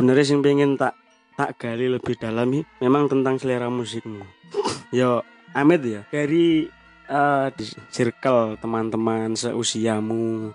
benernya 0.00 0.24
sing 0.24 0.40
pengen 0.40 0.80
tak 0.80 0.96
tak 1.36 1.60
gali 1.60 1.92
lebih 1.92 2.16
dalam 2.16 2.48
nih, 2.48 2.64
memang 2.80 3.04
tentang 3.10 3.36
selera 3.36 3.68
musikmu. 3.68 4.24
Yo, 4.96 5.20
Amit 5.52 5.84
ya, 5.84 6.08
dari 6.08 6.64
eh, 7.04 7.46
di 7.52 7.64
circle 7.92 8.56
teman-teman 8.56 9.36
seusiamu, 9.36 10.50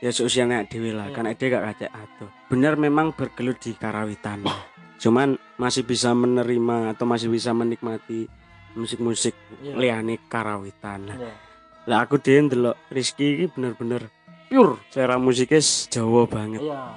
ya 0.00 0.10
seusianya 0.10 0.64
dewi 0.64 0.96
lah, 0.96 1.12
Iya. 1.12 1.14
kan 1.14 1.24
ade 1.28 1.44
gak 1.44 1.64
kacek 1.74 1.90
atau. 1.92 2.26
Benar 2.48 2.80
memang 2.80 3.12
bergelut 3.12 3.60
di 3.60 3.76
karawitan. 3.76 4.48
Cuman 5.02 5.36
masih 5.60 5.84
bisa 5.84 6.16
menerima 6.16 6.96
atau 6.96 7.04
masih 7.04 7.28
bisa 7.28 7.52
menikmati 7.52 8.24
musik-musik 8.74 9.36
Iya. 9.60 9.76
liane 9.76 10.16
karawitan. 10.24 11.04
Iya. 11.20 11.49
Lah 11.90 12.06
aku 12.06 12.16
dhewe 12.16 12.46
ndelok 12.46 12.76
Rizky 12.88 13.26
iki 13.34 13.46
bener-bener 13.50 14.06
pure 14.46 14.78
selera 14.88 15.18
musiknya 15.18 15.58
Jawa 15.90 16.22
banget. 16.24 16.62
iya 16.62 16.94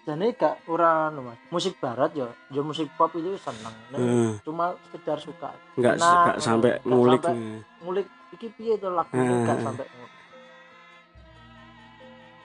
jadi 0.00 0.32
gak 0.32 0.64
ora 0.66 1.06
anu, 1.06 1.22
mas 1.22 1.38
musik 1.50 1.76
barat 1.76 2.10
ya 2.12 2.26
ya 2.48 2.60
musik 2.60 2.88
pop 2.96 3.12
itu 3.12 3.36
seneng 3.36 3.70
Nek 3.90 3.98
Heeh. 4.00 4.32
cuma 4.42 4.72
sekedar 4.82 5.18
suka 5.18 5.52
Enggak 5.76 5.94
Nah, 5.96 6.08
enggak 6.26 6.36
sampai 6.40 6.70
nggak 6.72 6.88
ngulik. 6.88 7.20
sampai- 7.20 7.36
nih. 7.36 7.60
ngulik 7.78 8.06
iki 8.32 8.48
piye 8.50 8.74
to 8.74 8.88
lagu 8.88 9.12
Ah. 9.12 9.44
gak 9.44 9.58
sampai 9.60 9.86
ngulik. 9.86 10.12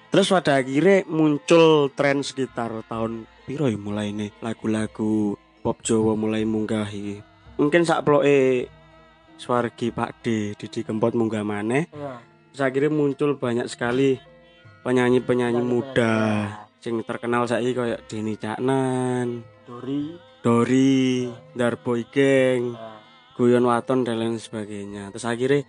Terus 0.07 0.27
pada 0.29 0.51
akhirnya 0.55 1.03
muncul 1.09 1.65
tren 1.91 2.21
sekitar 2.21 2.71
tahun 2.85 3.11
piro 3.43 3.67
ya 3.67 3.75
mulai 3.75 4.11
nih 4.11 4.31
lagu-lagu 4.39 5.35
pop 5.59 5.77
Jawa 5.81 6.15
mulai 6.15 6.43
munggahi. 6.45 7.19
Mungkin 7.55 7.81
sak 7.81 8.03
ploke 8.03 8.67
Swargi 9.36 9.92
Pak 9.92 10.24
D, 10.24 10.56
Didi 10.56 10.82
Kempot 10.82 11.13
munggah 11.13 11.44
maneh. 11.44 11.92
iya. 11.92 12.20
Terus 12.56 12.62
akhirnya 12.72 12.92
muncul 12.96 13.36
banyak 13.36 13.68
sekali 13.68 14.15
penyanyi-penyanyi 14.88 15.60
muda 15.60 16.15
sing 16.80 17.01
terkenal 17.01 17.50
saiki 17.50 17.74
kayak 17.74 18.06
Denny 18.06 18.38
Caknan, 18.38 19.42
Dori. 19.65 20.13
Dori, 20.46 21.25
Darboy 21.58 22.06
Gang, 22.13 22.77
ya. 22.77 23.01
guyon 23.34 23.65
waton 23.65 24.06
dan 24.06 24.22
lain 24.22 24.38
sebagainya. 24.38 25.10
Terus 25.10 25.25
akhirnya 25.25 25.65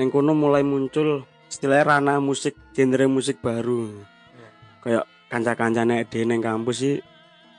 neng 0.00 0.08
kono 0.08 0.32
mulai 0.32 0.64
muncul 0.64 1.28
istilah 1.52 1.84
ranah 1.84 2.24
musik 2.24 2.56
genre 2.72 3.04
musik 3.04 3.44
baru. 3.44 3.92
Kayak 4.80 5.04
kanca-kancane 5.28 6.08
di 6.08 6.24
neng 6.24 6.40
kampus 6.40 6.76
sih 6.80 6.96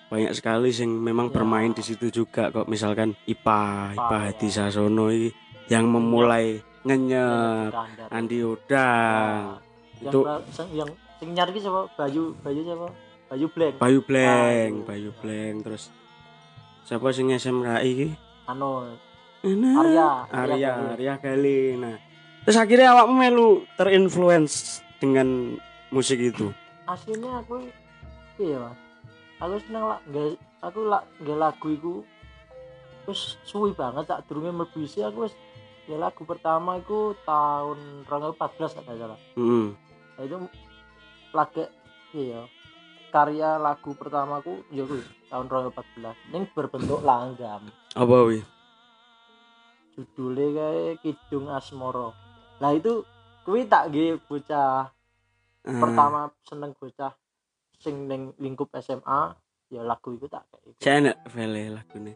banyak 0.07 0.31
sekali 0.31 0.69
sing 0.69 0.87
memang 0.89 1.27
Ya. 1.27 1.33
bermain 1.33 1.71
di 1.71 1.81
situ 1.81 2.07
juga 2.09 2.47
kok 2.47 2.65
misalkan 2.65 3.11
Ipa 3.23 3.91
Ipa 3.91 4.07
Ipa, 4.07 4.17
Hadi. 4.25 4.47
Sasono 4.47 5.11
yang 5.67 5.85
memulai 5.85 6.57
nyenyep 6.81 7.69
Iskandar. 7.69 8.07
Andi 8.09 8.39
Udang 8.41 9.59
yang 9.97 10.07
itu 10.07 10.19
yang 10.73 10.89
sing 11.17 11.29
nyar 11.33 11.49
ki 11.49 11.59
siapa 11.59 11.81
Bayu 11.93 12.31
Bayu 12.39 12.61
siapa 12.63 12.87
Bayu 13.27 13.47
Blank 13.49 13.73
Bayu 13.77 13.99
Bleng 14.01 14.71
Aduh. 14.73 14.87
Bayu 14.87 15.09
Bleng 15.17 15.55
terus 15.59 15.91
siapa 16.81 17.11
sing 17.11 17.27
SMKI 17.29 17.83
iki 17.85 18.07
anu 18.45 18.87
Nah, 19.39 19.79
Arya 19.79 20.07
Arya. 20.27 20.71
Arya 20.97 21.13
Gali. 21.19 21.77
Nah, 21.77 21.95
terus 22.41 22.57
akhirnya 22.57 22.91
awakmu 22.91 23.15
melu 23.15 23.49
terinfluence 23.77 24.79
dengan 24.97 25.55
musik 25.89 26.17
itu. 26.17 26.51
aslinya 26.83 27.39
aku 27.39 27.61
iya 28.37 28.57
mas 28.57 28.79
aku 29.37 29.55
seneng 29.65 29.83
lah 29.85 29.99
nggak 30.09 30.37
aku 30.61 30.79
lah 30.85 31.03
nggak 31.21 31.37
lagu 31.37 31.67
iku. 31.73 31.95
Wis 33.07 33.39
suwi 33.47 33.71
banget 33.71 34.09
tak 34.09 34.27
durunge 34.27 34.51
mlebu 34.51 34.83
aku 34.83 35.19
wis 35.29 35.35
ya 35.87 35.95
lagu 35.95 36.27
pertama 36.27 36.77
iku 36.77 37.15
tahun 37.23 38.03
2014 38.05 38.83
gak 38.83 38.85
salah. 38.85 39.19
Heeh. 39.39 39.67
Nah, 40.17 40.23
itu 40.25 40.35
lagi 41.31 41.63
iya. 42.11 42.41
Karya 43.07 43.55
lagu 43.55 43.95
pertamaku 43.95 44.67
ya 44.67 44.83
tahun 45.31 45.45
2014 45.47 46.35
ning 46.35 46.43
berbentuk 46.51 46.99
langgam. 47.07 47.63
Apa 47.95 48.27
wi? 48.27 48.43
judulnya 49.97 50.45
kayak 50.53 50.95
Kidung 51.01 51.49
Asmoro 51.49 52.13
lah 52.61 52.77
itu 52.77 53.01
kuwi 53.41 53.65
tak 53.65 53.89
nggih 53.89 54.21
bocah 54.29 54.93
Ah. 55.67 55.83
pertama 55.83 56.31
seneng 56.47 56.71
bocah 56.79 57.11
sing 57.77 58.05
ning 58.05 58.33
lingkup 58.35 58.73
SMA 58.75 59.33
ya 59.67 59.81
lagu 59.81 60.11
iku 60.11 60.25
tak 60.25 60.47
kayak 60.49 60.77
Saya 60.77 60.95
enak 61.01 61.17
vele 61.27 61.63
lagune. 61.71 62.13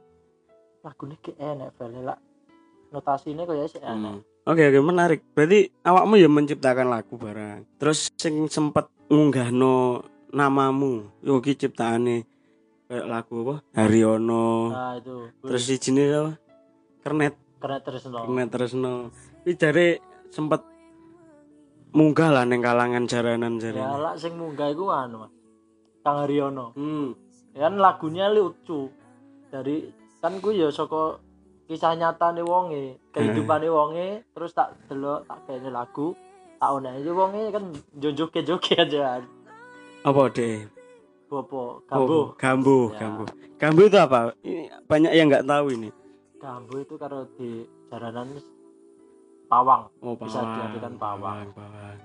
lagune 0.81 1.15
ki 1.17 1.31
enak 1.35 1.75
vele 1.75 2.01
lah 2.01 2.17
notasine 2.89 3.43
kaya 3.43 3.65
sih 3.65 3.79
enak 3.79 4.17
Hmm. 4.17 4.29
Oke 4.41 4.65
oke 4.65 4.81
menarik. 4.81 5.21
Berarti 5.37 5.69
awakmu 5.85 6.17
ya 6.17 6.25
menciptakan 6.25 6.89
lagu 6.89 7.13
barang. 7.13 7.77
Terus 7.77 8.09
sing 8.17 8.49
sempet 8.49 8.89
ngunggahno 9.05 10.01
namamu, 10.33 11.05
yo 11.21 11.37
ki 11.37 11.53
ciptaane 11.55 12.25
kayak 12.89 13.05
lagu 13.05 13.45
apa? 13.45 13.55
Haryono. 13.77 14.73
nah 14.73 14.97
itu 14.97 15.29
Terus 15.45 15.63
di 15.69 15.77
sini 15.77 16.01
apa? 16.09 16.33
Kernet, 17.05 17.37
keren 17.61 17.79
terus 17.85 18.03
no 18.09 18.25
kernet 18.25 18.49
Tresno. 18.49 18.93
Iki 19.45 19.53
jare 19.55 19.87
sempet 20.33 20.65
munggah 21.91 22.29
lah 22.31 22.41
neng 22.41 22.65
kalangan 22.65 23.05
jaranan 23.05 23.57
ya 23.57 23.69
jarane. 23.69 24.01
lah 24.01 24.15
sing 24.17 24.33
munggah 24.33 24.71
iku 24.71 24.89
anu 24.89 25.21
Mas 25.21 25.33
Kang 26.01 26.17
Haryono 26.19 26.73
Hmm. 26.73 27.13
Ya 27.51 27.67
kan 27.67 27.75
lagunya 27.75 28.27
lucu 28.27 28.87
dari 29.47 29.91
kan 30.17 30.37
ku 30.37 30.49
ya 30.49 30.69
saka 30.69 31.19
kisah 31.65 31.93
nyata 31.93 32.31
nih 32.31 32.43
wonge 32.43 32.83
kehidupan 33.11 33.63
wonge 33.67 34.23
terus 34.29 34.51
tak 34.51 34.75
delok 34.85 35.23
tak 35.23 35.39
kayaknya 35.45 35.71
lagu 35.73 36.15
tak 36.55 36.69
ono 36.69 36.87
aja 36.89 37.11
wonge 37.11 37.41
kan 37.49 37.63
jojoke 37.93 38.39
joget 38.41 38.87
aja 38.87 39.23
Apa 40.01 40.27
deh? 40.29 40.65
bopo 41.27 41.79
gambo 41.85 42.11
Oh, 42.11 42.25
gambo, 42.35 42.77
Ya. 42.91 42.99
gambo. 42.99 43.23
Gambo 43.55 43.81
itu 43.83 43.95
apa? 43.95 44.35
Ini 44.41 44.67
banyak 44.83 45.11
yang 45.11 45.31
nggak 45.31 45.45
tahu 45.45 45.65
ini. 45.71 45.89
gambo 46.35 46.75
itu 46.75 46.97
karo 46.97 47.23
di 47.35 47.63
jaranan 47.87 48.35
pawang 49.47 49.87
Oh, 49.99 50.17
Bisa 50.17 50.41
diartikan 50.41 50.97
pawang. 50.97 51.47
pawang. 51.51 51.97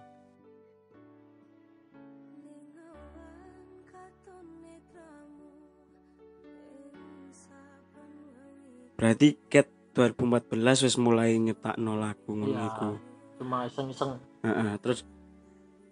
Berarti 8.97 9.37
ket 9.47 9.69
2014 9.93 10.85
wis 10.85 10.97
mulai 10.97 11.37
nyetakno 11.41 11.97
lagu 11.97 12.33
ngono 12.33 12.53
Iya. 12.53 12.69
iku. 12.69 12.89
cuma 13.37 13.69
iseng-iseng 13.69 14.17
Heeh, 14.41 14.81
terus 14.81 15.05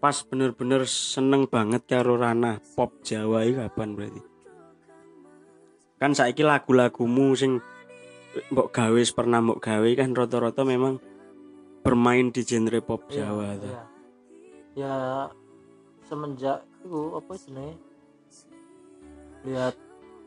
pas 0.01 0.17
bener-bener 0.25 0.89
seneng 0.89 1.45
banget 1.45 1.85
karo 1.85 2.17
ranah 2.17 2.57
pop 2.73 3.05
Jawa 3.05 3.45
iki 3.45 3.61
kapan 3.61 3.93
berarti? 3.93 4.21
Kan 6.01 6.17
saiki 6.17 6.41
lagu-lagumu 6.41 7.37
sing 7.37 7.61
mbok 8.49 8.73
gawe 8.73 9.01
pernah 9.13 9.45
mbok 9.45 9.61
gawe 9.61 9.89
kan 9.93 10.17
rata-rata 10.17 10.65
memang 10.65 10.97
bermain 11.85 12.33
di 12.33 12.41
genre 12.45 12.81
pop 12.81 13.09
Iya, 13.13 13.29
Jawa 13.29 13.47
tuh. 13.61 13.69
iya. 13.69 13.83
ya 14.75 14.97
semenjak 16.05 16.65
itu 16.81 17.01
apa 17.17 17.33
sih 17.37 17.53
lihat 19.45 19.77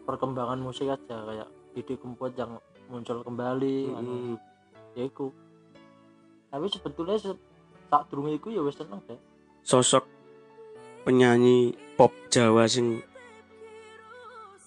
perkembangan 0.05 0.62
musik 0.62 0.86
aja 0.86 1.17
kayak 1.25 1.50
Didi 1.74 1.98
Kempot 1.98 2.34
yang 2.34 2.62
muncul 2.88 3.24
kembali 3.24 3.91
anu, 3.96 4.13
Mm. 4.13 4.36
ya 4.96 5.03
iku 5.06 5.27
tapi 6.48 6.65
sebetulnya 6.72 7.20
se 7.20 7.32
tak 7.91 8.08
durung 8.08 8.32
iku 8.32 8.51
ya 8.51 8.63
wis 8.63 8.75
seneng 8.79 9.03
deh 9.08 9.20
Sosok 9.67 10.08
penyanyi 11.03 11.75
pop 12.00 12.15
Jawa 12.32 12.67
sing 12.72 13.03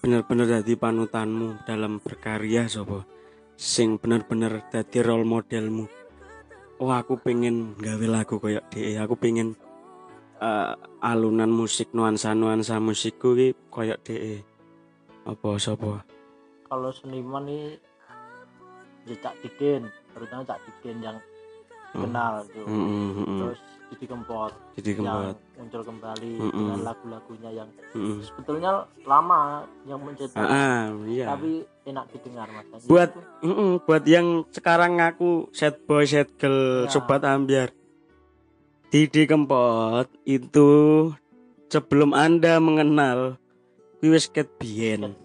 bener-bener 0.01 0.45
dadi 0.45 0.73
panutanmu 0.77 1.65
dalam 1.65 1.97
berkarya 2.01 2.69
sapa? 2.69 3.05
Sing 3.57 3.97
bener-bener 4.01 4.65
dadi 4.69 5.01
role 5.01 5.25
modelmu. 5.25 5.85
Oh 6.81 6.89
aku 6.89 7.17
pengen 7.21 7.77
gawe 7.77 8.05
lagu 8.09 8.41
koyo 8.41 8.61
DE, 8.73 8.97
aku 8.97 9.13
pengen 9.17 9.53
eh, 10.41 10.73
alunan 11.01 11.49
musik 11.49 11.93
nuansa-nuansa 11.93 12.81
musikku 12.81 13.37
ki 13.37 13.53
koyo 13.69 13.97
DE. 14.01 14.41
Apa 15.25 15.57
sapa? 15.61 16.05
kalau 16.71 16.87
seniman 16.87 17.43
nih 17.43 17.75
ya 19.03 19.15
Cak 19.17 19.35
Didin 19.39 19.83
terutama 20.11 20.41
Cak 20.43 20.59
Didin 20.61 20.97
yang 21.01 21.17
dikenal 21.91 22.33
tuh 22.47 22.63
Heeh, 22.63 23.09
heeh. 23.17 23.39
terus 23.39 23.59
Didi 23.91 24.05
Kempot 24.07 24.53
Jadi 24.79 24.89
yang 24.89 24.99
kembali. 25.03 25.31
muncul 25.59 25.81
kembali 25.83 26.31
Mm-mm. 26.39 26.55
dengan 26.55 26.79
lagu-lagunya 26.81 27.49
yang 27.53 27.69
Heeh. 27.91 28.17
sebetulnya 28.23 28.71
lama 29.03 29.41
yang 29.83 29.99
mencetak 29.99 30.39
Ah, 30.39 30.87
iya. 31.03 31.27
tapi 31.27 31.51
enak 31.83 32.05
didengar 32.09 32.47
mas 32.47 32.87
Buat- 32.87 33.11
itu. 33.11 33.21
Mm-mm, 33.43 33.71
buat 33.83 34.03
yang 34.05 34.27
sekarang 34.47 34.95
ngaku 34.95 35.51
set 35.51 35.83
boy 35.83 36.03
set 36.03 36.31
girl 36.37 36.85
Ya. 36.85 36.89
sobat 36.89 37.21
ambiar 37.21 37.75
Didi 38.87 39.23
Kempot 39.23 40.07
itu 40.23 40.69
sebelum 41.67 42.11
anda 42.11 42.59
mengenal 42.59 43.39
wis 43.99 44.27
ket 44.27 44.47
Biyen. 44.55 45.15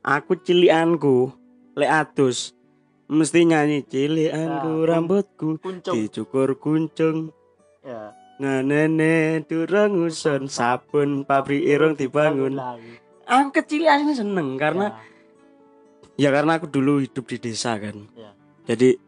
aku 0.00 0.32
cilianku 0.38 1.28
lek 1.72 1.92
adus 2.04 2.55
mesti 3.06 3.46
nyanyi 3.46 3.86
cilianku 3.86 4.72
Nah, 4.82 4.86
rambutku 4.86 5.58
kuncung. 5.62 5.94
dicukur 5.94 6.58
kuncung. 6.58 7.30
Ya. 7.82 8.12
Nganene 8.36 9.40
durung 9.48 10.04
usun 10.04 10.50
sabun 10.50 11.24
pabrik 11.24 11.64
irung 11.64 11.94
dibangun. 11.94 12.58
aku 13.26 13.48
kecil 13.54 13.88
asli 13.88 14.12
seneng 14.12 14.54
karena 14.54 14.92
ya. 16.14 16.28
Karena 16.30 16.58
aku 16.58 16.68
dulu 16.68 17.00
hidup 17.00 17.24
di 17.26 17.38
desa 17.40 17.78
kan. 17.78 18.06
Ya. 18.12 18.30
jadi 18.66 18.98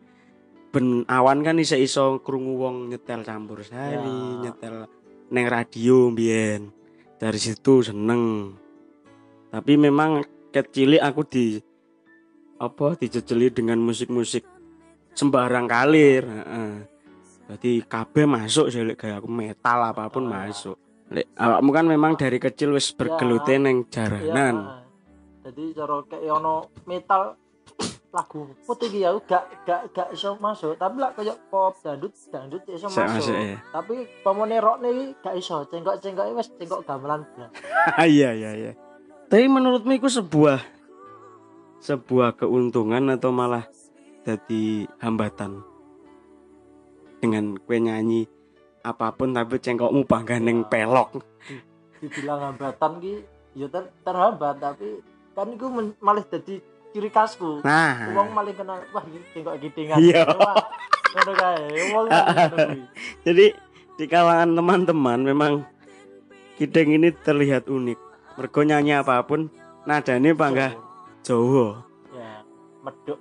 ben 0.69 1.03
awan 1.09 1.41
kan 1.41 1.57
iso 1.57 1.75
iso 1.75 2.21
krungu 2.21 2.61
wong 2.61 2.77
nyetel 2.89 3.25
campur 3.25 3.65
sari 3.65 3.97
Ya. 3.99 4.49
nyetel 4.49 4.87
neng 5.29 5.47
radio 5.47 6.09
mbiyen. 6.09 6.71
Dari 7.19 7.37
situ 7.37 7.83
seneng. 7.83 8.55
Tapi 9.51 9.75
memang 9.75 10.23
kecil 10.55 11.03
aku 11.03 11.27
di 11.27 11.59
apa 12.59 12.99
dijejeli 12.99 13.55
dengan 13.55 13.79
musik-musik 13.79 14.43
sembarang 15.15 15.67
kalir 15.67 16.23
heeh. 16.23 16.73
Jadi 17.49 17.81
kabeh 17.81 18.29
masuk 18.29 18.69
sih 18.69 18.85
lek 18.85 19.01
kayak 19.01 19.25
aku 19.25 19.29
metal 19.33 19.81
apa 19.81 20.11
pun 20.13 20.29
Ah. 20.29 20.45
masuk. 20.45 20.77
Lek 21.09 21.33
awakmu 21.35 21.71
kan 21.73 21.89
memang 21.89 22.13
dari 22.15 22.37
kecil 22.37 22.77
wis 22.77 22.93
bergelute 22.93 23.57
neng 23.57 23.89
ya 23.89 24.05
jaranan. 24.05 24.85
jadi 25.41 25.73
cara 25.73 26.05
kayak 26.05 26.29
ono 26.29 26.69
metal 26.85 27.33
lagu 28.13 28.53
putih 28.63 28.93
iki 28.93 29.01
ya 29.01 29.17
gak 29.17 29.65
gak 29.65 29.81
gak 29.97 30.09
iso 30.13 30.37
masuk 30.37 30.77
tapi 30.77 31.01
lah 31.01 31.17
kayak 31.17 31.41
pop 31.49 31.73
dangdut 31.81 32.13
dangdut 32.29 32.61
ya 32.69 32.77
iso 32.77 32.87
masuk 32.87 33.09
masuk 33.17 33.33
ya. 33.33 33.57
tapi 33.73 33.95
pemone 34.21 34.61
rock 34.61 34.85
nih 34.85 35.17
gak 35.19 35.35
iso 35.35 35.65
cengkok 35.65 36.05
cengkok 36.05 36.37
wes 36.37 36.53
cengkok 36.53 36.85
gamelan 36.85 37.25
blas. 37.33 37.49
Iya 38.05 38.37
iya 38.37 38.51
iya. 38.53 38.73
Tapi 39.25 39.49
menurutmu 39.49 39.97
itu 39.97 40.13
sebuah 40.13 40.61
sebuah 41.79 42.39
keuntungan 42.39 43.13
atau 43.15 43.31
malah 43.31 43.67
jadi 44.27 44.87
hambatan? 45.03 45.63
Dengan 47.19 47.59
kue 47.59 47.79
nyanyi 47.83 48.31
apa 48.87 49.11
pun 49.11 49.35
tapi 49.35 49.59
cengkokmu 49.59 50.07
bangga 50.07 50.39
neng 50.39 50.63
pelok. 50.67 51.19
dibilang 51.99 52.55
hambatan 52.55 53.03
ki 53.03 53.15
ya 53.59 53.67
ter 53.67 53.91
terhambat 54.07 54.55
tapi 54.63 55.03
kan 55.35 55.51
itu 55.51 55.67
malah 55.99 56.23
jadi 56.31 56.63
ciri 56.95 57.11
khasku. 57.11 57.59
Nah, 57.67 58.15
Wong 58.15 58.31
malah 58.31 58.55
kenal 58.55 58.79
wah 58.95 59.03
iki 59.03 59.19
cengkok 59.35 59.55
gitingan 59.59 59.99
Iya. 59.99 60.25
Ngono 61.09 61.33
kae. 61.35 61.67
Jadi 63.27 63.47
di 63.99 64.05
kalangan 64.07 64.55
teman-teman 64.55 65.19
memang 65.25 65.53
Kideng 66.59 66.91
ini 66.91 67.15
terlihat 67.15 67.71
unik. 67.71 67.99
Mergo 68.35 68.61
nyanyi 68.67 68.99
apa 68.99 69.23
pun 69.23 69.47
nadanya 69.87 70.35
bangga 70.35 70.75
Jawa. 71.29 71.85
ya 72.11 72.41
medok 72.81 73.19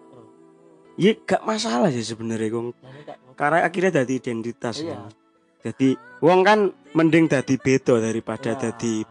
Iya 0.98 1.14
gak 1.22 1.44
masalah 1.44 1.94
sih 1.94 2.02
sebenarnya 2.02 2.50
Kong. 2.50 2.74
Gak- 2.74 3.38
Karena 3.38 3.62
akhirnya 3.62 4.02
jadi 4.02 4.14
identitas. 4.18 4.82
Iya. 4.82 4.98
kan. 4.98 5.14
Jadi 5.62 5.94
wong 6.20 6.42
kan 6.42 6.60
mending 6.92 7.28
dadi 7.28 7.54
beda 7.56 8.00
daripada 8.00 8.56
Ya. 8.56 8.58
dadi 8.58 9.06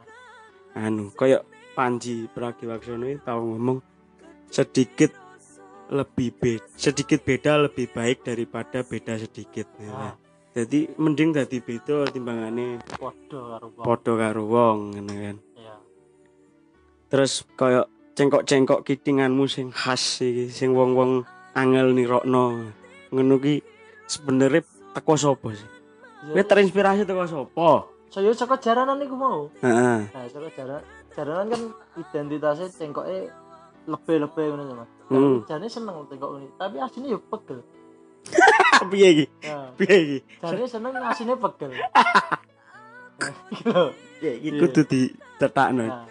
anu 0.75 1.13
kayak 1.13 1.47
Panji 1.73 2.27
Pragiwaksono 2.27 3.07
itu 3.07 3.21
tahu 3.21 3.53
ngomong 3.53 3.79
sedikit 4.49 5.13
lebih 5.87 6.35
beda 6.35 6.67
sedikit 6.75 7.21
beda 7.23 7.63
lebih 7.63 7.87
baik 7.87 8.25
daripada 8.25 8.83
beda 8.83 9.15
sedikit 9.17 9.69
ya. 9.79 9.93
Ah, 9.93 10.15
Jadi 10.53 10.89
mending 10.97 11.31
dadi 11.31 11.61
beda 11.61 12.09
timbangane 12.09 12.81
podo 12.97 13.53
karo 13.53 13.67
wong. 13.71 13.85
padha 13.85 14.13
karo 14.17 14.43
wong 14.45 14.79
ngono 14.91 15.13
kan. 15.15 15.37
Ya. 15.55 15.75
Terus 17.07 17.33
kayak 17.55 17.87
cengkok-cengkok 18.17 18.81
kitinganmu 18.83 19.45
sing 19.47 19.69
khas 19.69 20.25
iki 20.25 20.49
sing 20.49 20.73
wong-wong 20.73 21.23
angel 21.53 21.93
nirokno. 21.93 22.73
Ngono 23.13 23.35
ki 23.39 23.61
sebenarnya 24.09 24.65
teko 24.97 25.15
sapa 25.15 25.53
sih? 25.53 25.69
Kowe 26.33 26.43
terinspirasi 26.43 27.05
teko 27.05 27.25
sapa? 27.29 27.69
Saya 28.09 28.33
saka 28.33 28.57
jaranan 28.57 28.99
iku 29.05 29.15
mau. 29.15 29.53
Heeh. 29.61 29.99
Nah, 30.09 30.25
saka 30.33 30.49
jaran 30.57 30.81
jaranan 31.13 31.47
kan 31.53 31.63
identitasnya 31.97 32.73
cengkoknya 32.73 33.29
lebih-lebih 33.85 34.45
ngono 34.51 34.73
Mas. 34.75 34.91
Hmm. 35.07 35.37
Jane 35.47 35.69
seneng 35.69 36.03
cengkok 36.09 36.31
ini, 36.41 36.49
tapi 36.57 36.77
aslinya 36.81 37.15
ya 37.15 37.19
pegel. 37.21 37.61
Piye 38.91 39.09
iki? 39.13 39.27
Nah, 39.47 39.71
Piye 39.79 39.97
iki? 40.03 40.19
jane 40.41 40.65
seneng 40.67 40.93
aslinya 40.99 41.37
pegel. 41.37 41.71
Iki 43.49 43.65
lho. 43.73 43.85
Ya 44.21 44.33
iki 44.33 44.49
Iya. 44.53 44.61
kudu 44.61 44.83
ditetakno. 44.85 45.85
Nah, 45.89 46.05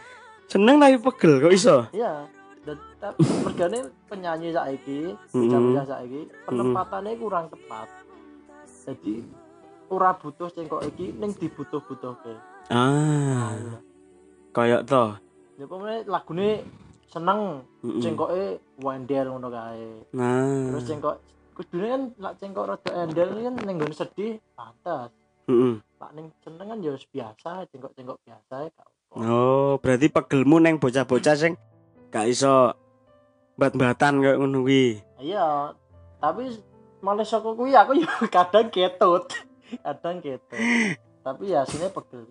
Seneng 0.45 0.77
tapi 0.77 0.97
pegel 0.99 1.33
kok 1.39 1.53
iso. 1.53 1.77
iya. 1.91 2.25
Dan 2.65 2.77
mergane 3.45 3.79
penyanyi 4.09 4.49
saiki, 4.49 5.13
bocah-bocah 5.29 5.85
saiki 5.85 6.21
penempatannya 6.43 7.13
kurang 7.15 7.45
tepat. 7.47 7.85
Jadi 8.85 9.21
ora 9.85 10.13
butuh 10.13 10.49
cengkok 10.49 10.81
iki 10.83 11.13
ning 11.13 11.29
dibutuh-butuhke. 11.31 12.33
Ah, 12.67 13.53
Nah, 13.53 13.77
kayak 14.51 14.89
to. 14.89 15.13
ya 15.55 15.65
pokoknya 15.65 16.09
lagune 16.09 16.65
seneng 17.05 17.61
Mm-mm. 17.79 18.01
cengkoke 18.01 18.43
wendel 18.81 19.29
ngono 19.29 19.47
kae. 19.47 19.89
Nah. 20.11 20.73
Terus 20.73 20.83
cengkok 20.83 21.15
kudune 21.53 21.87
kan 21.87 22.01
lak 22.17 22.33
cengkok 22.35 22.65
rada 22.65 22.91
endel 22.97 23.29
kan 23.37 23.55
ning 23.61 23.77
sedih 23.93 24.41
pantes. 24.57 25.13
Mm-mm. 25.45 25.77
Lak 26.01 26.11
ning 26.17 26.33
seneng 26.41 26.67
kan 26.67 26.81
ya 26.81 26.97
biasa, 26.97 27.69
cengkok-cengkok 27.69 28.17
biasa 28.25 28.55
gak 28.65 28.73
apa. 28.73 28.94
Oh, 29.15 29.79
berarti 29.79 30.11
pegelmu 30.11 30.59
neng 30.59 30.75
bocah-bocah 30.75 31.39
sing 31.39 31.55
gak 32.11 32.27
iso 32.27 32.75
bat-batan 33.55 34.19
kayak 34.19 34.35
ngono 34.35 34.67
kuwi. 34.67 34.99
Iya, 35.23 35.71
tapi 36.19 36.51
malah 36.99 37.23
saka 37.23 37.55
kuwi 37.55 37.71
aku 37.71 37.95
ya 37.95 38.11
kadang 38.35 38.67
ketut. 38.67 39.31
Kadang 39.79 40.19
ketut. 40.19 40.59
Tapi 41.23 41.43
ya 41.47 41.63
aslinya 41.63 41.87
pegel. 41.95 42.27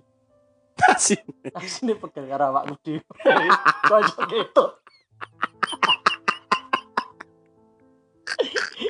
Asin. 0.84 1.24
Aslinya 1.56 1.96
pegel 1.96 2.28
karo 2.28 2.52
awakku 2.52 2.76
dhewe. 2.84 3.00
Kok 3.88 4.00
iso 4.04 4.20
ketut. 4.28 4.72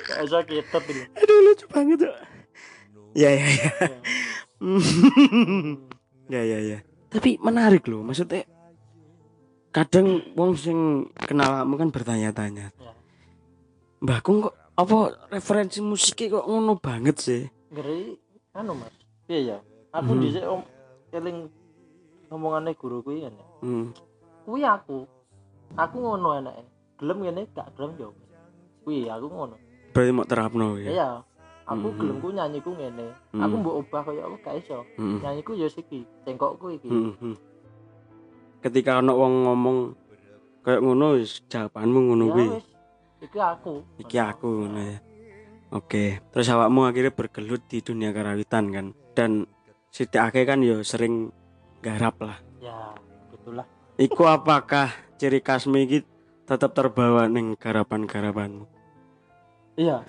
Kok 0.02 0.18
iso 0.18 0.38
ketut 0.42 0.84
iki. 0.90 1.02
Aduh 1.14 1.38
lucu 1.46 1.64
banget 1.70 1.96
tuh. 2.02 2.14
Ya 3.14 3.30
ya 3.30 3.46
ya. 3.46 3.70
ya 6.26 6.42
ya 6.42 6.58
ya. 6.58 6.78
Tapi 7.14 7.38
menarik 7.38 7.86
loh, 7.86 8.02
maksudnya 8.02 8.42
kadang 9.70 10.18
wong 10.34 10.58
sing 10.58 10.78
kenal 11.14 11.62
kamu 11.62 11.74
kan 11.78 11.88
bertanya-tanya. 11.90 12.74
Ya. 12.74 12.92
Mbah 14.02 14.18
Kung 14.20 14.42
kok 14.42 14.54
apa 14.74 14.96
referensi 15.30 15.78
musiknya 15.78 16.42
kok 16.42 16.46
ngono 16.46 16.74
banget 16.78 17.16
sih? 17.22 17.42
Ngeri 17.70 18.18
anu 18.52 18.74
Mas. 18.74 18.94
Iya 19.30 19.38
ya. 19.40 19.58
Aku 19.94 20.10
Hmm. 20.14 20.20
dhisik 20.20 20.42
om 20.42 20.62
eling 21.14 21.46
ngomongane 22.26 22.74
guru 22.74 22.98
kuwi 23.00 23.22
kan. 23.22 23.34
ya. 23.34 23.46
Hmm. 23.62 23.86
Kuwi 24.42 24.62
aku. 24.66 25.06
Aku 25.78 25.96
ngono 25.96 26.34
enake. 26.34 26.62
Gelem 26.98 27.18
ngene 27.22 27.40
gak 27.54 27.70
gelem 27.78 27.94
yo. 27.94 28.10
Kuwi 28.82 29.06
aku 29.06 29.26
ngono. 29.30 29.54
Berarti 29.94 30.10
mau 30.10 30.26
terapno 30.26 30.74
ya. 30.76 30.90
Iya. 30.90 31.08
Aku 31.64 31.88
Mhm. 31.88 31.96
gelemku 31.96 32.28
nyanyiku 32.28 32.70
ngene. 32.76 33.08
Mhm. 33.32 33.40
Aku 33.40 33.54
mbok 33.56 33.74
ubah 33.80 34.02
kaya 34.04 34.22
apa 34.22 34.36
gak 34.38 34.54
iso. 34.60 34.78
Hmm. 35.00 35.16
Nyanyiku 35.18 35.56
ya 35.56 35.64
siki, 35.64 36.04
cengkokku 36.22 36.76
iki. 36.76 36.88
Hmm, 36.88 37.16
hmm. 37.16 37.36
Ketika 38.60 39.00
ana 39.00 39.12
wong 39.12 39.48
ngomong 39.48 39.78
kayak 40.60 40.80
ngono 40.80 41.20
jawabanmu 41.48 41.98
ngono 42.04 42.24
Ya 42.24 42.32
kuwi. 42.32 42.46
wis. 42.52 42.66
Iki 43.22 43.38
aku. 43.40 43.72
Iki 43.96 44.16
aku 44.18 44.48
ngono 44.60 44.80
ya. 44.80 44.98
Oke, 45.72 46.20
terus 46.30 46.46
awakmu 46.46 46.84
akhirnya 46.84 47.10
bergelut 47.10 47.64
di 47.66 47.80
dunia 47.80 48.12
karawitan 48.12 48.70
kan. 48.70 48.86
Dan 49.16 49.48
sithik 49.88 50.20
akeh 50.20 50.44
kan 50.44 50.60
ya 50.60 50.84
sering 50.84 51.32
garap 51.80 52.20
lah. 52.20 52.38
Ya, 52.60 52.92
gitulah. 53.32 53.66
Iku 53.96 54.22
apakah 54.24 54.92
ciri 55.16 55.40
khasmu 55.40 55.80
iki 55.80 56.04
tetap 56.44 56.76
terbawa 56.76 57.24
ning 57.26 57.56
garapan-garapanmu? 57.56 58.68
Iya. 59.74 60.04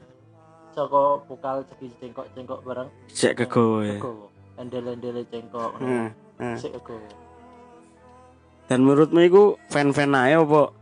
Saka 0.76 1.04
vokal 1.24 1.64
segi 1.72 1.88
cengkok-cengkok 2.04 2.60
bareng. 2.68 2.90
Sik 3.08 3.34
kegowo 3.40 3.80
ya. 3.88 3.96
Kegowo. 3.96 4.28
Endel-endele 4.60 5.24
cengkok. 5.32 5.72
Nah, 5.80 6.12
nah. 6.36 6.58
Sik 6.60 6.76
kegowo. 6.76 7.08
Dan 8.68 8.84
menurutmu 8.84 9.20
iku 9.24 9.44
fan-fan 9.72 10.12
ae 10.12 10.36
apa? 10.36 10.74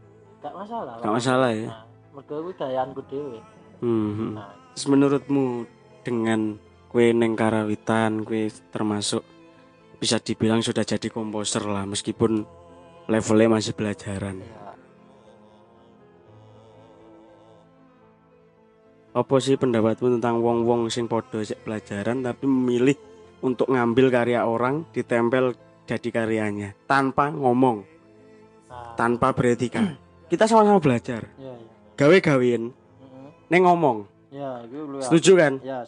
Gak 0.42 0.54
masalah. 0.58 0.96
Gak 0.98 1.14
masalah 1.14 1.50
ya. 1.54 1.70
Nah, 1.70 1.84
mergo 2.18 2.36
kuwi 2.42 2.54
gayaanku 2.58 3.02
dhewe. 3.06 3.40
Hmm. 3.86 4.12
hmm. 4.18 4.32
Nah, 4.34 4.50
Terus 4.74 4.86
menurutmu 4.90 5.46
dengan 6.02 6.58
kue 6.90 7.14
neng 7.14 7.38
karawitan 7.38 8.26
kue 8.26 8.50
termasuk 8.74 9.22
bisa 10.02 10.18
dibilang 10.18 10.66
sudah 10.66 10.82
jadi 10.82 11.08
komposer 11.14 11.62
lah 11.70 11.86
meskipun 11.86 12.42
levelnya 13.06 13.62
masih 13.62 13.78
belajaran. 13.78 14.42
ya. 14.42 14.63
Apa 19.14 19.38
sih 19.38 19.54
pendapatmu 19.56 20.18
tentang 20.18 20.42
wong-wong 20.42 20.90
sing 20.90 21.06
podo 21.06 21.38
sik 21.46 21.62
pelajaran 21.62 22.26
tapi 22.26 22.50
memilih 22.50 22.98
untuk 23.46 23.70
ngambil 23.70 24.10
karya 24.10 24.42
orang 24.42 24.90
ditempel 24.90 25.54
jadi 25.86 26.10
karyanya 26.10 26.70
tanpa 26.88 27.30
ngomong, 27.30 27.86
Nah, 28.74 28.98
tanpa 28.98 29.30
beretika. 29.38 29.86
Kita 30.26 30.50
sama-sama 30.50 30.82
belajar. 30.82 31.30
iya 31.38 31.54
iya. 31.54 31.70
Gawe-gawein 31.94 32.74
Heeh. 32.74 33.28
neng 33.54 33.62
ngomong. 33.70 34.10
Ya, 34.34 34.66
iku 34.66 34.90
lho 34.90 34.98
ya. 34.98 35.06
Setuju 35.06 35.32
kan? 35.38 35.54
Ya, 35.62 35.80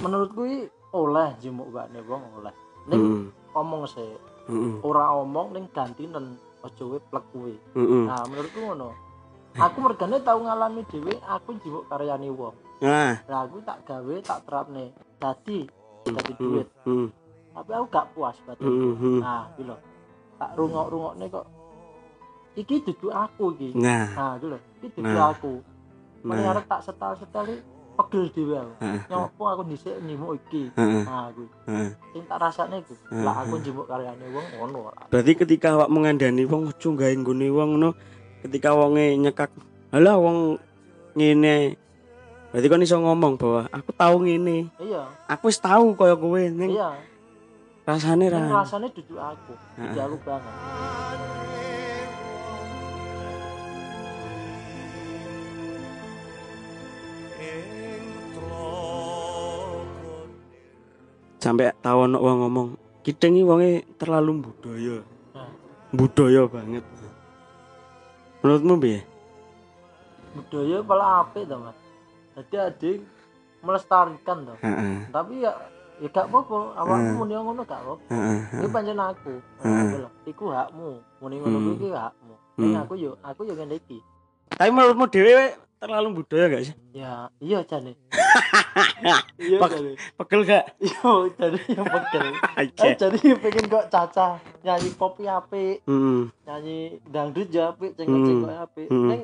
menurutku 0.00 0.48
iki 0.48 0.60
oleh 0.96 1.28
jemuk 1.36 1.68
bakne 1.68 2.00
wong 2.08 2.22
oleh. 2.40 2.54
Ning 2.88 3.00
Heeh. 3.04 3.22
omong 3.52 3.84
sih, 3.84 4.08
ora 4.80 5.12
omong 5.20 5.52
ning 5.52 5.68
gantinen 5.68 6.40
aja 6.64 6.82
wae 6.88 6.96
plek 7.12 7.24
kuwi. 7.28 7.54
Heeh. 7.76 8.02
Nah, 8.08 8.24
menurutku 8.24 8.56
ngono. 8.62 8.88
Aku 9.54 9.78
mergane 9.78 10.18
tau 10.18 10.42
ngalami 10.42 10.82
dhewe 10.90 11.14
aku 11.22 11.54
jemuk 11.62 11.86
karyane 11.86 12.26
wong. 12.26 12.54
Nah, 12.82 13.22
Lah 13.30 13.46
aku 13.46 13.62
tak 13.62 13.86
gawe, 13.86 14.14
tak 14.18 14.42
terapne. 14.50 14.90
Dadi 15.22 15.62
dadi 16.04 16.32
heeh. 16.34 16.38
duit. 16.42 16.68
Heeh. 16.82 17.06
Tapi 17.54 17.70
aku 17.70 17.86
gak 17.86 18.06
puas 18.12 18.36
batin. 18.42 18.66
Heeh. 18.66 19.18
Nah, 19.22 19.46
iki 19.54 19.62
lho. 19.62 19.76
Tak 20.34 20.50
rungok-rungokne 20.58 21.26
kok 21.30 21.46
iki 22.54 22.82
dudu 22.82 23.08
aku 23.14 23.54
iki. 23.54 23.78
Nah, 23.78 24.10
Nah, 24.10 24.32
iki 24.34 24.46
lho, 24.50 24.58
iki 24.82 24.86
dudu 24.90 25.14
Nah. 25.14 25.30
aku. 25.30 25.52
Mari 26.24 26.40
nah. 26.42 26.50
arep 26.50 26.64
tak 26.66 26.80
setel-setel 26.82 27.46
pegel 27.94 28.24
dhewe 28.34 28.54
aku. 28.58 28.72
Heeh. 28.82 29.00
Nyopo 29.06 29.42
aku 29.46 29.62
dhisik 29.70 29.94
nyimuk 30.02 30.34
iki. 30.42 30.62
Heeh. 30.74 31.02
Nah, 31.06 31.30
aku 31.30 31.46
Heeh. 31.70 31.90
tak 32.26 32.38
rasane 32.42 32.82
iku. 32.82 32.94
Hmm. 33.06 33.22
Lah 33.22 33.34
aku 33.38 33.54
njemuk 33.62 33.86
karyane 33.86 34.26
wong 34.34 34.46
ngono. 34.58 34.90
Berarti 35.14 35.32
ketika 35.38 35.78
awak 35.78 35.88
mengandani 35.94 36.42
wong 36.42 36.74
ojo 36.74 36.88
gawe 36.92 37.14
nggone 37.14 37.46
wong 37.54 37.68
ngono, 37.78 37.90
ketika 38.44 38.76
wonge 38.76 39.16
nyekak, 39.16 39.48
"Halah 39.88 40.20
wong 40.20 40.60
ngene." 41.16 41.80
Berarti 42.52 42.70
kon 42.70 42.84
iso 42.86 43.00
ngomong 43.00 43.34
bahwa 43.34 43.66
aku 43.72 43.90
tahu 43.90 44.16
ngene. 44.28 44.70
Iya, 44.78 45.02
Aku 45.26 45.50
wis 45.50 45.58
tahu 45.58 45.96
kaya 45.98 46.14
kowe 46.14 46.38
ning 46.38 46.70
iya. 46.70 46.94
rasane 47.82 48.30
ra. 48.30 48.62
rasane 48.62 48.86
dudu 48.94 49.18
aku. 49.18 49.52
Heeh. 49.74 49.98
aku 49.98 50.16
banget. 50.22 50.54
Sampai 61.42 61.76
tahu 61.84 62.08
ono 62.08 62.16
wong 62.24 62.36
ngomong, 62.40 62.68
"Kideng 63.04 63.36
iki 63.36 63.44
wonge 63.44 63.70
terlalu 64.00 64.48
budaya." 64.48 64.96
Budaya 65.92 66.42
banget. 66.48 66.84
Menurutmu 68.44 68.76
piye? 68.76 69.00
Budaya 70.36 70.84
pala 70.84 71.24
apik 71.24 71.48
to, 71.48 71.56
Mas. 71.56 71.78
Jadi 72.36 72.54
adik 72.60 72.98
melestarikan 73.64 74.44
to. 74.44 74.54
Heeh. 74.60 75.08
Tapi 75.08 75.40
ya 75.40 75.56
ya 75.96 76.08
gak 76.12 76.28
apa-apa, 76.28 76.76
awakmu 76.76 77.08
Hmm. 77.08 77.16
muni 77.16 77.32
ngono 77.32 77.62
gak 77.64 77.80
apa. 77.80 77.94
Heeh. 78.12 78.38
Iku 78.60 78.66
pancen 78.68 79.00
aku. 79.00 79.32
Nah, 79.64 80.12
iku 80.28 80.44
hakmu. 80.52 81.00
Muni 81.24 81.40
ngono 81.40 81.56
Hmm. 81.56 81.72
iki 81.72 81.88
hakmu. 81.88 82.34
Hmm. 82.60 82.76
aku 82.76 82.94
yo 83.00 83.16
aku 83.24 83.48
yo 83.48 83.56
ngene 83.56 83.80
iki. 83.80 83.98
Tapi 84.52 84.68
menurutmu 84.68 85.08
dhewe 85.08 85.56
terlalu 85.84 86.08
budaya 86.18 86.48
gak 86.48 86.64
sih? 86.64 86.74
Ya, 86.92 87.28
iya 87.38 87.60
jane. 87.62 87.92
Iya 89.38 89.58
jane. 89.60 89.92
Pegel 90.16 90.40
gak? 90.42 90.64
Iya, 90.80 91.10
jane 91.36 91.58
yo 91.68 91.82
pegel. 91.84 92.24
Eh, 92.80 92.94
jadi 92.96 93.18
pengen 93.36 93.64
kok 93.68 93.86
caca 93.88 94.26
nyanyi 94.60 94.90
pop 94.96 95.14
ya 95.20 95.38
apik, 95.38 95.84
Heeh. 95.84 96.22
nyanyi 96.42 96.78
dangdut 97.04 97.48
ya 97.50 97.70
apik, 97.70 97.92
cengkok-cengkok 97.94 98.50
ya 98.50 98.60
apik. 98.64 98.88
Hmm. 98.88 99.08
Ning 99.12 99.22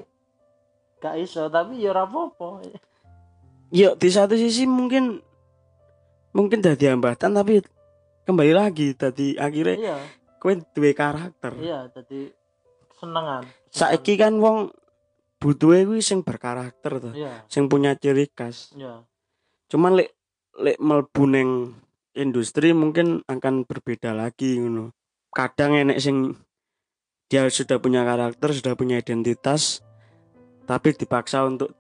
gak 1.01 1.17
iso, 1.17 1.49
tapi 1.49 1.81
ya 1.81 1.91
ora 1.91 2.05
apa-apa. 2.05 2.61
Ya 3.71 3.95
di 3.95 4.09
satu 4.09 4.35
sisi 4.35 4.69
mungkin 4.69 5.25
mungkin 6.31 6.61
jadi 6.61 6.93
hambatan 6.93 7.33
tapi 7.33 7.65
kembali 8.23 8.53
lagi 8.53 8.93
tadi 8.93 9.35
akhirnya 9.35 9.75
Iya, 9.77 9.97
kowe 10.39 10.55
duwe 10.75 10.93
karakter. 10.93 11.57
iya, 11.59 11.89
jadi 11.91 12.31
senengan. 13.01 13.49
Saiki 13.71 14.15
kan 14.15 14.37
wong 14.37 14.71
butuhe 15.41 15.83
kuwi 15.83 15.99
sing 16.01 16.21
berkarakter 16.21 17.01
to, 17.01 17.11
Iya, 17.11 17.49
sing 17.49 17.67
punya 17.67 17.97
ciri 17.97 18.29
khas. 18.29 18.71
iya. 18.73 19.03
Cuman 19.67 19.97
lek 19.97 20.13
lek 20.55 20.77
mlebu 20.77 21.23
ning 21.25 21.49
industri 22.13 22.71
mungkin 22.71 23.25
akan 23.25 23.65
berbeda 23.65 24.13
lagi 24.13 24.61
ngono. 24.61 24.93
Kadang 25.31 25.75
enek 25.75 25.97
sing 25.99 26.37
dia 27.27 27.47
sudah 27.49 27.79
punya 27.79 28.03
karakter, 28.03 28.53
sudah 28.53 28.75
punya 28.75 28.99
identitas 28.99 29.81
tapi 30.67 30.93
dipaksa 30.93 31.43
untuk 31.43 31.73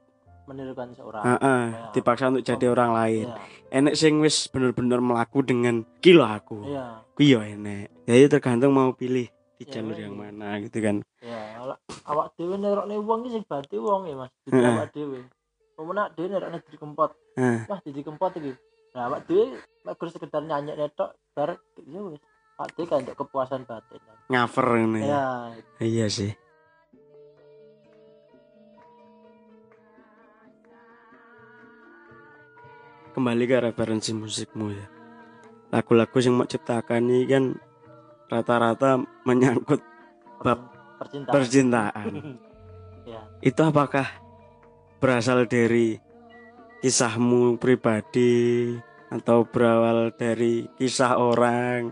menirukan 0.46 0.90
seorang 0.90 1.22
Heeh, 1.22 1.62
Ya. 1.70 1.90
dipaksa 1.92 2.24
untuk 2.26 2.42
jadi 2.42 2.66
orang 2.66 2.90
lain. 2.90 3.26
iya 3.28 3.38
Enek 3.70 3.94
sing 3.94 4.18
wis 4.18 4.46
bener-bener 4.46 4.98
melaku 4.98 5.42
dengan 5.42 5.86
kilo 6.00 6.24
aku. 6.24 6.64
iya 6.64 7.06
Kuwi 7.12 7.26
yo 7.28 7.38
enek. 7.38 7.90
Jadi 8.02 8.24
tergantung 8.26 8.72
mau 8.72 8.90
pilih 8.90 9.28
di 9.60 9.68
Ya, 9.68 9.72
jalur 9.76 9.92
iya. 9.92 10.08
yang 10.08 10.16
mana 10.16 10.56
gitu 10.58 10.80
kan. 10.80 10.96
iya 11.20 11.60
awak- 11.60 11.80
awak 12.08 12.26
dhewe 12.32 12.56
nerokne 12.56 12.96
wong 12.96 13.20
iki 13.22 13.36
sing 13.36 13.44
bati 13.44 13.76
wong 13.76 14.08
ya 14.08 14.16
Mas 14.16 14.32
Heeh. 14.48 14.64
awak 14.64 14.88
dhewe 14.90 15.20
pemenak 15.76 16.16
dhewe 16.16 16.28
nerokne 16.30 16.58
didi 16.58 16.76
kempot 16.80 17.10
Heeh. 17.36 17.68
wah 17.68 17.80
didi 17.84 18.00
kempot 18.00 18.32
iki 18.34 18.52
nah 18.96 19.02
awak 19.06 19.28
dhewe 19.28 19.44
mek 19.84 19.94
gur 19.94 20.08
sekedar 20.08 20.40
nyanyi 20.40 20.72
netok 20.74 21.12
bar 21.30 21.60
ya 21.76 22.00
wis 22.02 22.24
awak 22.56 22.72
kan 22.72 23.04
untuk 23.04 23.16
kepuasan 23.18 23.68
batin 23.68 24.00
Ngaver 24.32 24.66
ngene. 24.80 25.00
ya 25.04 25.24
Iya 25.76 26.06
sih. 26.08 26.32
Kembali 33.10 33.44
ke 33.44 33.58
referensi 33.60 34.14
musikmu 34.14 34.66
ya. 34.70 34.86
Lagu-lagu 35.70 36.16
yang 36.16 36.34
mau 36.36 36.46
ciptakan 36.46 37.02
ini 37.04 37.26
kan 37.26 37.44
rata-rata 38.30 39.02
menyangkut 39.26 39.82
Bab 40.40 40.72
percintaan 40.96 41.34
percintaan. 41.34 42.10
ya 43.10 43.20
Itu 43.42 43.60
apakah 43.60 44.06
berasal 44.96 45.44
dari 45.44 45.98
kisahmu 46.80 47.60
pribadi 47.60 48.72
atau 49.10 49.44
berawal 49.44 50.14
dari 50.14 50.64
kisah 50.78 51.18
orang? 51.18 51.90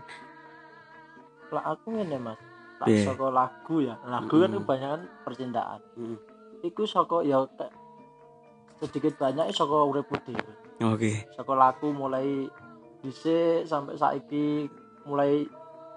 lah 1.49 1.73
aku 1.73 1.97
ngene 1.97 2.17
Mas 2.21 2.37
tak 2.77 2.87
Piye? 2.87 3.03
saka 3.03 3.27
lagu 3.27 3.81
ya 3.81 3.97
lagu 4.05 4.35
kan 4.37 4.53
Mm. 4.53 4.57
kebanyakan 4.61 5.01
percintaan 5.25 5.81
Mm. 5.97 6.17
iku 6.61 6.85
saka 6.85 7.25
ya 7.25 7.41
sedikit 8.79 9.17
banyak 9.17 9.49
saka 9.51 9.75
uripku 9.83 10.13
dhewe 10.23 10.53
Oke. 10.85 11.25
saka 11.33 11.53
lagu 11.57 11.89
mulai 11.89 12.45
dhisik 13.01 13.65
sampai 13.65 13.97
saiki 13.97 14.69
mulai 15.09 15.43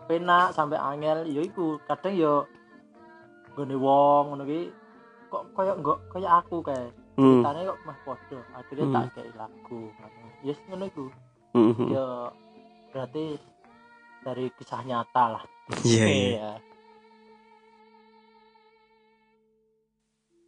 penak 0.04 0.50
sampai 0.50 0.76
angel 0.76 1.24
ya 1.26 1.40
iku 1.40 1.76
kadang 1.82 2.14
ya 2.14 2.34
gone 3.52 3.76
wong 3.76 4.24
ngono 4.30 4.44
ki 4.44 4.60
kok 5.26 5.42
koyo 5.52 5.72
enggak 5.74 5.98
koyo 6.08 6.28
aku 6.30 6.56
kayak 6.60 6.90
Hmm. 7.12 7.44
kok 7.44 7.76
mah 7.84 7.98
podo 8.02 8.40
akhirnya 8.52 8.84
Hmm. 8.84 8.94
tak 8.94 9.04
kayak 9.14 9.36
lagu 9.36 9.80
yes 10.40 10.56
ngono 10.64 10.84
iku 10.86 11.06
Mhm. 11.52 11.86
ya 11.88 12.06
berarti 12.88 13.24
dari 14.22 14.44
kisah 14.50 14.80
nyata 14.82 15.24
lah 15.30 15.44
Iya, 15.82 16.06
iya. 16.32 16.50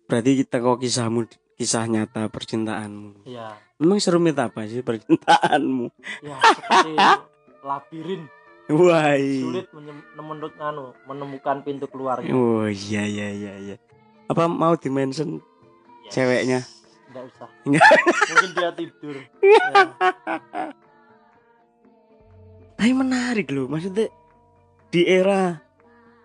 Berarti 0.04 0.30
kita 0.36 0.56
kok 0.58 0.78
kisahmu 0.78 1.24
kisah 1.54 1.84
nyata 1.86 2.28
percintaanmu. 2.28 3.24
iya 3.24 3.56
Memang 3.76 3.98
serumit 3.98 4.36
apa 4.36 4.64
sih 4.64 4.80
percintaanmu? 4.80 5.86
ya 6.20 6.36
seperti 6.40 6.92
labirin 7.60 8.22
Wah. 8.72 9.12
iya. 9.12 9.44
sulit 9.44 9.68
menemukan 10.16 10.72
anu, 10.72 10.96
menemukan 11.04 11.60
pintu 11.60 11.84
keluarnya 11.84 12.32
Oh 12.32 12.64
iya 12.64 13.04
iya 13.04 13.28
iya 13.28 13.52
iya. 13.60 13.76
Apa 14.28 14.48
mau 14.48 14.72
dimention 14.76 15.44
Yes. 16.04 16.12
ceweknya? 16.20 16.60
Nggak 17.12 17.24
usah 17.32 17.48
mungkin 17.64 18.50
dia 18.52 18.70
tidur 18.76 19.14
ya. 19.16 19.28
Tapi 22.76 22.92
menarik 22.92 23.48
loh, 23.48 23.70
maksudnya 23.70 24.12
di 24.92 25.08
era 25.08 25.56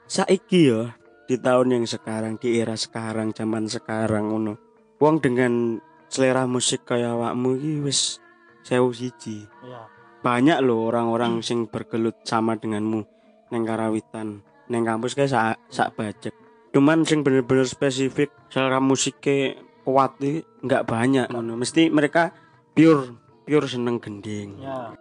saiki 0.03 0.67
ya, 0.67 0.91
di 1.29 1.39
tahun 1.39 1.79
yang 1.79 1.85
sekarang, 1.87 2.35
di 2.35 2.59
era 2.59 2.75
sekarang, 2.75 3.31
zaman 3.31 3.69
sekarang 3.71 4.33
ngono. 4.33 4.59
Wong 4.99 5.23
dengan 5.23 5.79
selera 6.11 6.43
musik 6.49 6.83
kayak 6.83 7.15
awakmu 7.15 7.55
iki 7.55 7.79
wis 7.79 8.19
sewu 8.65 8.91
siji. 8.91 9.47
ya 9.63 9.87
Banyak 10.19 10.59
loh 10.63 10.91
orang-orang 10.91 11.39
sing 11.39 11.67
bergelut 11.71 12.19
sama 12.27 12.59
denganmu 12.59 13.07
neng 13.49 13.63
karawitan, 13.65 14.43
neng 14.67 14.83
kampus 14.83 15.15
kayak 15.15 15.31
sak 15.31 15.57
sak 15.71 15.95
bajek. 15.95 16.35
Cuman 16.75 17.07
sing 17.07 17.25
bener-bener 17.25 17.65
spesifik 17.65 18.29
selera 18.51 18.77
musiknya 18.83 19.57
kuat 19.87 20.19
nggak 20.61 20.85
banyak 20.85 21.31
ngono. 21.31 21.57
Mesti 21.57 21.89
mereka 21.89 22.35
pure 22.75 23.15
pure 23.47 23.65
seneng 23.65 23.97
gending. 23.97 24.61
ya 24.61 24.93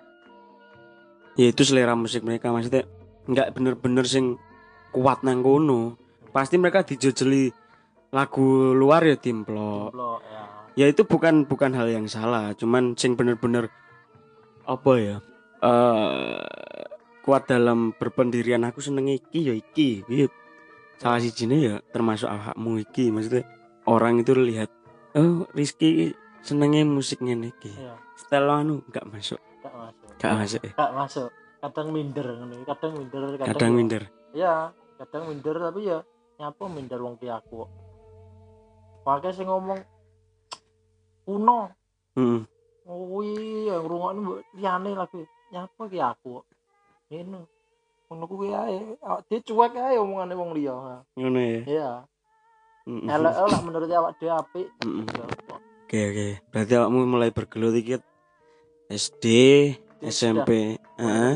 ya 1.38 1.54
itu 1.54 1.62
selera 1.62 1.94
musik 1.94 2.26
mereka 2.26 2.50
maksudnya 2.50 2.82
nggak 3.30 3.54
bener-bener 3.54 4.02
sing 4.02 4.34
kuat 4.90 5.22
nang 5.22 5.46
kono 5.46 5.94
pasti 6.34 6.58
mereka 6.58 6.82
dijejeli 6.82 7.54
lagu 8.10 8.74
luar 8.74 9.06
ya 9.06 9.14
timplok 9.14 9.94
Jomblo, 9.94 10.18
ya 10.26 10.42
ya 10.74 10.86
itu 10.90 11.06
bukan 11.06 11.46
bukan 11.46 11.78
hal 11.78 11.86
yang 11.86 12.10
salah 12.10 12.50
cuman 12.58 12.98
sing 12.98 13.14
bener-bener 13.14 13.70
apa 14.68 14.92
ya? 15.00 15.16
Eh 15.64 16.44
kuat 17.24 17.48
dalam 17.48 17.96
berpendirian 17.96 18.68
aku 18.68 18.84
seneng 18.84 19.08
iki 19.08 19.48
ya 19.48 19.54
iki. 19.56 20.04
Iya. 20.06 20.28
salah 20.98 21.22
si 21.22 21.30
ya 21.46 21.78
termasuk 21.94 22.26
awakmu 22.26 22.82
iki. 22.82 23.08
Maksudnya 23.08 23.46
orang 23.86 24.20
itu 24.20 24.34
lihat 24.34 24.68
oh 25.14 25.46
Rizky 25.56 26.12
senengnya 26.44 26.84
musiknya 26.84 27.38
iki. 27.38 27.72
Ya 27.72 27.96
style 28.18 28.50
anu 28.50 28.82
nggak 28.90 29.06
masuk. 29.06 29.38
Gak 29.62 29.74
masuk. 29.74 30.08
Nggak 30.18 30.34
masuk 30.34 30.60
ya? 30.66 30.72
Masuk. 30.90 31.30
Kadang 31.58 31.88
minder 31.90 32.26
kadang 32.66 32.92
minder 32.98 33.22
kadang, 33.34 33.46
kadang 33.50 33.70
ya- 33.70 33.76
minder? 33.78 34.02
Ya 34.34 34.54
kadang 34.98 35.22
minder 35.30 35.56
tapi 35.58 35.80
ya 35.86 35.98
nyapa 36.38 36.64
minder 36.70 36.98
wong 37.02 37.18
aku 37.18 37.66
pakai 39.06 39.30
sing 39.32 39.46
ngomong 39.46 39.80
kuno. 41.26 41.70
Hmm. 42.18 42.42
Kuwi 42.88 43.68
yang 43.68 43.84
rungokne 43.84 44.20
mbok 44.24 44.40
liyane 44.56 44.90
lagi. 44.96 45.22
Nyapa 45.52 45.82
ki 45.92 45.98
aku? 46.00 46.40
Ngene. 47.12 47.44
Ngono 48.08 48.24
kuwi 48.24 48.48
ae. 48.56 48.96
Dhewe 49.28 49.40
cuek 49.44 49.76
ae 49.76 50.00
omongane 50.00 50.32
wong 50.32 50.56
liya. 50.56 51.04
Ngono 51.12 51.36
ya? 51.36 51.60
Iya. 51.68 51.90
Elek 52.88 53.34
lah 53.36 53.60
menurut 53.60 53.92
awak 53.92 54.16
dhewe 54.16 54.32
apik. 54.32 54.68
Oke 55.84 55.98
oke. 56.08 56.28
Berarti 56.48 56.72
awakmu 56.80 57.04
mulai 57.04 57.28
bergelut 57.28 57.76
iki 57.76 58.00
SD, 58.88 59.24
SMP, 60.00 60.80
Heeh. 60.96 61.34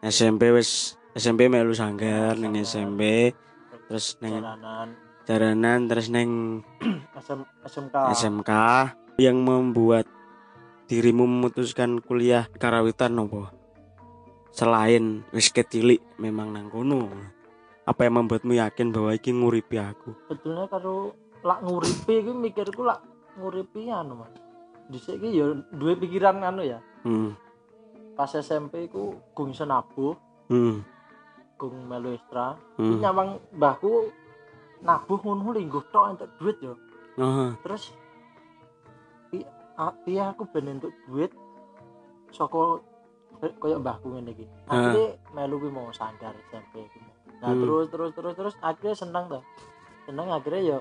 SMP 0.00 0.48
wis 0.56 0.96
SMP 1.12 1.52
melu 1.52 1.76
sanggar 1.76 2.40
ning 2.40 2.56
SMP, 2.64 3.34
terus 3.92 4.16
neng 4.24 4.40
jalanan. 4.40 4.88
jaranan, 5.28 5.80
terus 5.92 6.08
neng 6.08 6.62
SM, 7.24 7.40
SMK 7.68 7.96
SMK 8.16 8.50
yang 9.20 9.44
membuat 9.44 10.08
dirimu 10.88 11.28
memutuskan 11.28 12.00
kuliah 12.00 12.48
karawitan 12.56 13.12
nopo? 13.12 13.52
Selain 14.50 15.22
wis 15.30 15.52
kecilik 15.52 16.00
memang 16.16 16.50
nang 16.50 16.66
kono. 16.66 17.06
Apa 17.84 18.04
yang 18.04 18.20
membuatmu 18.20 18.52
yakin 18.52 18.92
bahwa 18.92 19.12
iki 19.12 19.32
nguripi 19.32 19.80
aku? 19.80 20.12
sebetulnya 20.28 20.68
karo 20.68 21.16
lak 21.40 21.64
nguripi 21.64 22.20
iki 22.20 22.32
mikirku 22.36 22.84
lak 22.84 23.00
nguripi 23.40 23.88
anu 23.88 24.20
mas 24.20 24.32
dhisik 24.92 25.16
iki 25.16 25.40
ya 25.40 25.56
duwe 25.72 25.96
pikiran 25.96 26.36
anu 26.42 26.66
ya 26.66 26.84
Hmm. 27.06 27.32
pas 28.12 28.28
SMP 28.28 28.92
ku 28.92 29.16
gung 29.32 29.56
senabuh 29.56 30.12
Hmm. 30.52 30.84
gung 31.56 31.80
melu 31.88 32.12
ekstra 32.12 32.60
Hmm. 32.76 33.00
nyawang 33.00 33.40
mbahku 33.56 34.12
nabuh 34.84 35.18
ngono 35.24 35.56
lingguh 35.56 35.88
tok 35.88 36.18
duit 36.36 36.60
yo 36.60 36.76
Oh. 37.16 37.56
terus 37.64 37.96
pi- 39.78 39.80
a- 39.80 39.94
piye 40.02 40.18
aku 40.20 40.42
ben 40.50 40.66
entuk 40.68 40.90
duit 41.06 41.30
saka 42.28 42.82
koyo 43.54 43.78
mbahku 43.78 44.10
ngene 44.10 44.34
iki. 44.34 44.44
Akhirnya 44.66 45.06
melu 45.30 45.56
kuwi 45.56 45.70
mau 45.70 45.94
sanggar 45.94 46.34
SMP 46.44 46.82
ku 46.84 46.98
nah 47.38 47.54
Hmm. 47.54 47.62
terus 47.62 47.86
terus 47.86 48.10
terus 48.12 48.34
terus 48.34 48.54
akhirnya 48.58 48.98
seneng 48.98 49.30
tuh 49.30 49.42
seneng 50.02 50.26
akhirnya 50.26 50.62
yo 50.66 50.78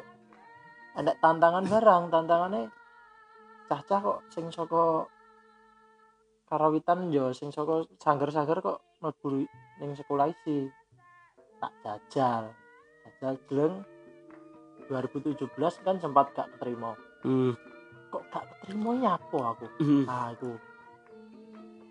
ada 0.91 1.13
tantangan 1.15 1.61
barang 1.63 2.03
tantangannya 2.09 2.73
cah-cah 3.69 3.99
kok 4.01 4.19
sing 4.27 4.49
saka 4.49 5.05
karawitan 6.47 7.13
yo 7.13 7.29
sing 7.29 7.53
saka 7.53 7.85
sanggar-sanggar 7.97 8.57
kok 8.59 8.81
mlebu 8.97 9.45
ning 9.77 9.93
sekolah 9.93 10.25
isi 10.27 10.65
tak 11.57 11.69
jajal. 11.83 12.49
Jajal 13.05 13.37
geleng 13.45 13.75
2017 14.87 15.45
kan 15.83 16.01
sempat 16.01 16.33
gak 16.33 16.49
keterima. 16.57 16.97
Hmm. 17.21 17.53
Kok 18.17 18.25
gak 18.29 18.45
keterima 18.51 18.91
nyapo 18.97 19.37
aku 19.47 19.65
Hmm. 19.77 20.03
nah 20.03 20.31
itu 20.31 20.49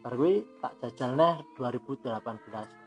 baru 0.01 0.17
gue 0.17 0.33
tak 0.61 0.73
jajal 0.81 1.11
nih 1.15 1.35
2018 1.57 2.23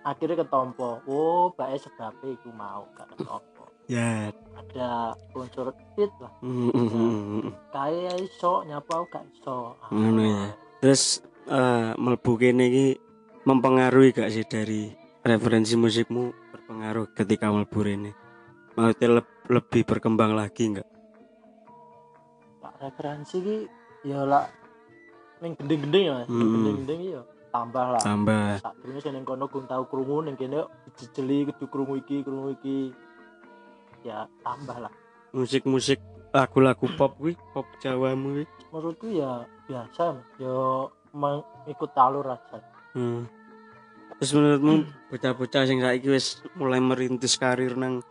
akhirnya 0.02 0.36
ketompo 0.38 0.90
oh 1.06 1.52
bae 1.52 1.76
sebabnya 1.76 2.32
aku 2.34 2.50
mau 2.52 2.84
gak 2.94 3.08
ketompo 3.14 3.64
Ya. 3.90 4.30
ada 4.54 4.90
unsur 5.34 5.74
tit 5.96 6.14
lah 6.18 6.30
Hmm, 6.40 6.70
hmm, 6.70 7.50
kayak 7.70 8.22
iso 8.22 8.62
nyapo 8.64 9.02
aku 9.02 9.08
gak 9.10 9.26
iso 9.32 9.74
Ah, 9.80 9.90
Ngono 9.90 10.22
ya. 10.22 10.46
Terus 10.80 11.04
eh 11.46 11.92
mlebu 11.96 12.32
kene 12.36 12.64
iki 12.66 12.88
mempengaruhi 13.42 14.14
gak 14.14 14.30
sih 14.30 14.46
dari 14.46 14.94
referensi 15.20 15.74
musikmu 15.74 16.24
berpengaruh 16.54 17.10
ketika 17.12 17.50
mlebu 17.50 17.80
rene? 17.82 18.12
Maksudnya 18.72 19.20
leb- 19.20 19.38
lebih 19.50 19.82
berkembang 19.84 20.32
lagi 20.32 20.70
enggak? 20.70 20.88
Referensi 22.80 23.38
ki 23.44 23.58
ya 24.08 24.24
lah 24.24 24.48
ning 25.44 25.56
gending-gending 25.56 26.04
ya 26.08 26.16
Mm-mm. 26.28 26.40
gending-gending 26.40 27.02
ya 27.20 27.22
tambah 27.50 27.86
lah. 27.98 28.02
Tambah. 28.02 28.62
Sak 28.62 28.74
durunge 28.82 29.02
sing 29.02 29.14
ning 29.18 29.26
kono 29.26 29.50
gung 29.50 29.66
tau 29.66 29.84
krungu 29.90 30.26
ning 30.26 30.38
kene 30.38 30.70
dijejeli 30.86 31.50
kudu 31.52 31.66
krungu 31.68 31.94
iki 32.00 32.22
krungu 32.22 32.56
iki. 32.56 32.94
Ya 34.06 34.30
tambah 34.46 34.78
lah. 34.88 34.94
Musik-musik 35.36 36.00
lagu-lagu 36.30 36.86
pop 36.96 37.18
kuwi 37.18 37.34
pop 37.52 37.66
Jawamu 37.82 38.42
kuwi. 38.42 38.46
Menurutku 38.70 39.08
ya 39.10 39.46
biasa 39.66 40.18
ya 40.38 40.54
mengikut 41.14 41.92
alur 41.98 42.26
aja. 42.30 42.62
Hmm. 42.94 43.30
terus 44.20 44.36
menurutmu 44.36 44.84
bocah-bocah 45.08 45.64
sing 45.64 45.80
saiki 45.80 46.12
wis 46.12 46.44
mulai 46.60 46.84
merintis 46.84 47.40
karir 47.40 47.80
nang 47.80 48.04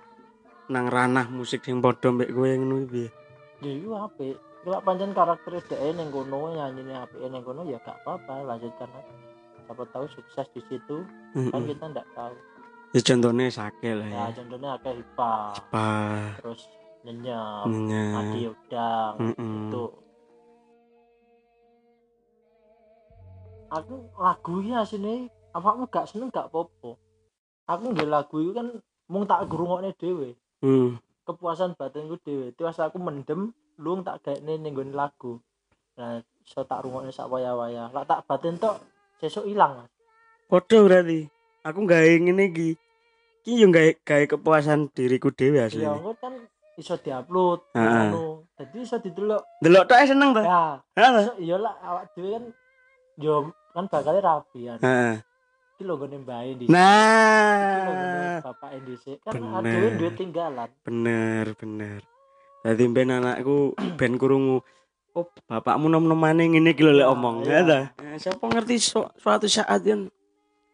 nang 0.72 0.88
ranah 0.88 1.28
musik 1.28 1.60
sing 1.60 1.84
padha 1.84 2.08
mbek 2.08 2.32
kowe 2.32 2.48
ngono 2.48 2.74
kuwi 2.80 2.86
piye? 2.88 3.08
Ya 3.60 3.70
itu 3.76 3.90
apik 3.92 4.40
kalau 4.64 4.78
pancen 4.82 5.14
karakter 5.14 5.52
dhek 5.62 5.80
ning 5.94 6.08
kono 6.10 6.52
nyanyine 6.52 6.94
apik 6.98 7.22
ning 7.30 7.42
kono 7.46 7.62
ya 7.64 7.78
gak 7.82 7.98
apa-apa 8.02 8.54
lanjutkan 8.54 8.90
aja 8.90 9.14
siapa 9.68 9.84
tahu 9.92 10.06
sukses 10.08 10.46
di 10.56 10.62
situ 10.66 11.04
kan 11.52 11.60
Heeh. 11.60 11.76
kita 11.76 11.84
ndak 11.92 12.08
tahu. 12.16 12.34
Ya 12.96 13.00
contohnya 13.04 13.52
sake 13.52 13.90
lah 13.92 14.08
ya. 14.08 14.16
Ya 14.16 14.26
contohnya 14.32 14.68
akeh 14.80 14.94
hipa 14.96 15.32
apa 15.52 15.88
terus 16.40 16.60
nyenyap 17.04 17.68
nya 17.68 18.02
Adi 18.16 18.40
Udang 18.48 19.14
Heeh. 19.20 19.52
itu. 19.68 19.84
Aku 23.68 23.94
lagu 24.16 24.54
ya 24.64 24.80
sini 24.88 25.28
awakmu 25.52 25.84
gak 25.92 26.08
seneng 26.08 26.32
gak 26.32 26.48
popo 26.48 26.96
aku 27.68 27.92
nggak 27.92 28.08
lagu 28.08 28.36
itu 28.40 28.52
kan 28.56 28.68
mung 29.12 29.28
tak 29.28 29.44
gurungokne 29.46 29.92
dhewe. 30.00 30.34
Hmm. 30.64 30.98
kepuasan 31.28 31.76
batinku 31.76 32.16
dhewe. 32.24 32.56
Terus 32.56 32.80
aku 32.80 32.96
mendem 32.96 33.52
lu 33.78 34.02
tak 34.02 34.26
gaekne 34.26 34.58
ning 34.58 34.74
nggone 34.74 34.92
lagu 34.92 35.38
nah 35.94 36.18
iso 36.42 36.62
tak 36.66 36.82
rungokne 36.82 37.10
sak 37.10 37.30
waya-waya 37.30 37.90
lak 37.94 38.06
tak 38.06 38.22
batin 38.26 38.58
tok 38.58 38.78
sesuk 39.18 39.46
ilang 39.46 39.82
Mas. 39.82 39.90
Podo 40.46 40.86
berarti. 40.86 41.26
Aku 41.66 41.84
gawe 41.84 42.06
ngene 42.22 42.48
iki. 42.48 42.78
Ki 43.42 43.58
yo 43.58 43.68
gawe 43.68 43.90
gawe 44.06 44.24
kepuasan 44.24 44.88
diriku 44.94 45.28
dhewe 45.34 45.58
asli. 45.60 45.82
ya 45.84 45.92
engko 45.92 46.14
kan 46.16 46.34
iso 46.78 46.94
diupload 46.96 47.60
ngono 47.74 48.46
dadi 48.54 48.78
iso 48.80 49.02
didelok 49.02 49.42
Delok 49.58 49.84
tok 49.90 49.98
seneng 50.06 50.30
ta? 50.30 50.42
ya 50.94 51.06
iso 51.18 51.34
iya 51.42 51.56
lah 51.58 51.74
awak 51.82 52.14
dhewe 52.14 52.30
kan 52.38 52.44
yo 53.18 53.50
kan 53.74 53.90
bakal 53.90 54.14
rapi 54.16 54.70
kan 54.70 54.78
Heeh. 54.78 55.14
iki 55.74 55.82
lho 55.82 55.94
gone 55.98 56.16
mbae 56.22 56.50
di 56.54 56.64
Nah, 56.70 58.40
bapak 58.42 58.78
dhisik 58.86 59.18
kan 59.26 59.34
dhewe 59.66 59.98
duwe 59.98 60.10
tinggalan 60.14 60.70
bener 60.86 61.52
bener. 61.58 62.00
Dadi 62.64 62.84
ben 62.90 63.10
anakku 63.10 63.72
ben 63.96 64.18
kurungu 64.18 64.60
Oh, 65.16 65.26
bapakmu 65.50 65.90
nom-nomane 65.90 66.46
ngene 66.46 66.70
iki 66.72 66.84
lho 66.86 66.94
lek 66.94 67.10
omong. 67.10 67.42
iya. 67.42 67.58
Ya 67.58 67.66
ta? 67.66 67.80
Nah, 67.98 68.14
siapa 68.16 68.44
ngerti 68.44 68.78
su- 68.78 69.10
suatu 69.18 69.50
saat 69.50 69.82
kan 69.82 70.06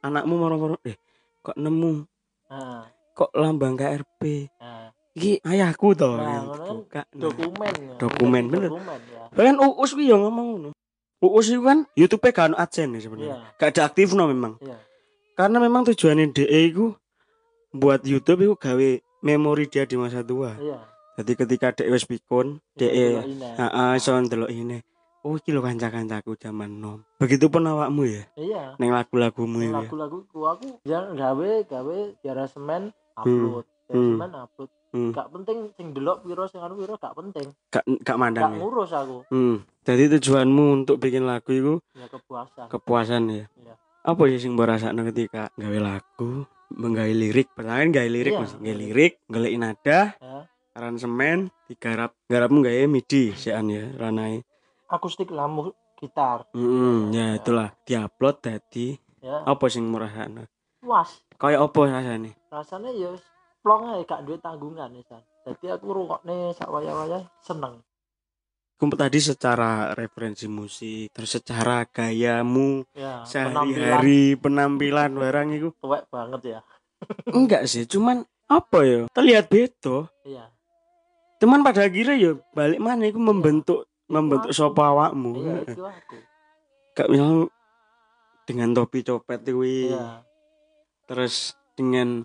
anakmu 0.05 0.37
moro-moro 0.37 0.77
eh 0.85 1.01
kok 1.41 1.57
nemu 1.57 2.05
nah, 2.53 2.85
kok 3.17 3.33
lambang 3.33 3.73
KRP. 3.73 4.53
nah 4.61 4.93
Iki 5.15 5.41
ayahku 5.47 5.95
to. 5.95 6.19
Nah, 6.19 6.21
gitu. 6.21 6.45
ngono 6.45 6.61
kan 6.61 6.75
Buka. 6.77 7.01
Nah. 7.01 7.15
dokumen 7.17 7.73
ya. 7.79 7.95
Dokumen, 7.97 8.45
bener. 8.51 8.69
dokumen 8.69 9.01
ya 9.07 9.23
Bahkan 9.33 9.57
Uus 9.63 9.91
kuwi 9.95 10.11
yo 10.11 10.17
ngomong 10.21 10.47
ngono. 10.51 10.69
Uus 11.25 11.47
itu 11.49 11.63
kan 11.63 11.79
YouTube-e 11.97 12.31
kan 12.35 12.53
ono 12.53 12.61
adsense 12.61 13.01
sebenarnya. 13.01 13.39
iya 13.39 13.57
Gak 13.57 13.71
ada 13.73 13.83
aktif 13.89 14.13
no 14.13 14.29
memang. 14.29 14.61
iya 14.61 14.77
Karena 15.33 15.57
memang 15.57 15.89
tujuannya 15.89 16.35
DE 16.35 16.61
itu 16.69 16.93
buat 17.73 18.05
YouTube 18.05 18.45
itu 18.45 18.55
gawe 18.55 18.89
memori 19.23 19.65
dia 19.67 19.89
di 19.89 19.97
masa 19.97 20.21
tua. 20.21 20.53
iya 20.61 20.85
Jadi 21.15 21.33
ketika 21.37 21.71
DE 21.73 21.89
wis 21.89 22.05
pikun, 22.05 22.59
Iso 22.59 22.77
DE 22.77 22.91
delok 22.91 23.25
ini. 23.25 23.47
heeh 23.55 23.91
iso 23.95 24.13
ndelok 24.13 24.51
ini. 24.51 24.79
Oh, 25.23 25.35
iki 25.35 25.51
lho 25.51 25.61
kanca-kancaku 25.61 26.37
zaman 26.37 26.69
nom. 26.75 27.01
Begitupun 27.17 27.65
awakmu 27.65 28.05
ya, 28.05 28.29
iya 28.35 28.77
neng 28.77 28.93
lagu-lagumu 28.93 29.63
ya. 29.63 29.73
lagu-lagu 29.75 30.21
ku 30.29 30.45
aku 30.45 30.85
ya 30.85 31.01
gawe 31.09 31.51
gawe 31.65 31.97
biara 32.19 32.45
semen 32.45 32.93
upload 33.15 33.65
biara 33.65 33.95
Hmm. 33.95 34.11
semen 34.13 34.31
upload 34.35 34.71
Hmm. 34.91 35.11
gak 35.11 35.27
penting 35.29 35.59
sing 35.73 35.91
delok 35.91 36.23
piro 36.23 36.45
sing 36.45 36.61
anu 36.61 36.77
piro 36.77 36.95
gak 36.95 37.15
penting 37.15 37.51
Gak 37.67 37.83
gak 37.83 38.05
gak 38.05 38.15
mandang 38.17 38.53
ya. 38.53 38.61
ngurus 38.61 38.91
aku 38.91 39.25
Hmm. 39.27 39.57
Jadi 39.83 40.13
tujuanmu 40.13 40.65
untuk 40.77 40.97
bikin 40.99 41.25
lagu 41.25 41.51
itu 41.51 41.75
ya 41.95 42.07
kepuasan 42.07 42.67
kepuasan 42.69 43.23
ya. 43.27 43.45
Iya. 43.57 43.75
Apa 44.05 44.23
sih 44.29 44.39
sing 44.39 44.53
mbok 44.53 44.69
rasakno 44.69 45.03
ketika 45.05 45.49
gawe 45.55 45.79
lagu, 45.81 46.45
menggawe 46.71 47.09
lirik, 47.09 47.49
pertama 47.51 47.81
kan 47.81 47.91
gawe 47.91 48.07
lirik 48.07 48.33
Iya. 48.35 48.41
Mas. 48.41 48.53
Gawe 48.55 48.77
lirik, 48.77 49.13
golek 49.25 49.55
nada, 49.57 49.99
ya 50.13 50.45
aransemen, 50.75 51.49
digarap. 51.67 52.13
Garapmu 52.27 52.61
gawe 52.61 52.85
MIDI 52.85 53.33
sian 53.33 53.71
ya, 53.71 53.87
ranai. 53.95 54.43
akustik 54.85 55.33
lamu 55.33 55.73
gitar 55.97 56.45
Hmm, 56.53 57.11
Ya. 57.11 57.35
ya 57.35 57.41
itulah 57.41 57.69
diupload 57.83 58.37
dadi 58.39 58.95
ya 59.19 59.43
apa 59.43 59.67
sing 59.67 59.89
murahane? 59.89 60.47
puas 60.79 61.25
Kayak 61.35 61.67
apa 61.67 61.81
rasane? 61.89 62.31
rasanya 62.47 62.91
ya 62.93 63.11
plong 63.59 63.91
ae 63.91 64.05
gak 64.05 64.23
duwe 64.23 64.37
tanggungan 64.39 64.93
ya 64.93 65.19
jadi 65.49 65.67
aku 65.75 65.87
rungokne 65.91 66.53
sak 66.53 66.69
waya-waya 66.69 67.25
seneng 67.41 67.81
Kumpul 68.75 68.99
tadi 68.99 69.23
secara 69.23 69.95
referensi 69.95 70.51
musik, 70.51 71.15
terus 71.15 71.39
secara 71.39 71.87
gayamu 71.89 72.83
ya 72.93 73.23
penampilan 73.23 74.03
sehari-hari 74.03 74.23
penampilan 74.37 75.11
barang 75.15 75.49
itu 75.57 75.69
tuwek 75.81 76.05
banget 76.13 76.59
ya 76.59 76.61
enggak 77.33 77.65
sih, 77.67 77.87
cuman 77.89 78.23
apa 78.47 78.79
ya? 78.85 79.01
Terlihat 79.11 79.49
beda. 79.49 80.07
iya 80.23 80.54
Cuman 81.45 81.61
pada 81.61 81.85
akhirnya 81.85 82.17
ya 82.17 82.33
balik 82.57 82.81
mana 82.81 83.05
itu 83.05 83.21
membentuk 83.21 83.85
membentuk 84.09 84.49
sapa 84.57 84.97
awakmu. 84.97 85.45
iya 85.45 85.55
itu 85.61 85.83
aku 85.85 86.17
Gak 86.97 87.09
misal 87.13 87.53
dengan 88.49 88.73
topi 88.73 89.05
copet 89.05 89.45
kuwi, 89.45 89.93
iya 89.93 90.25
terus 91.05 91.53
dengan 91.77 92.25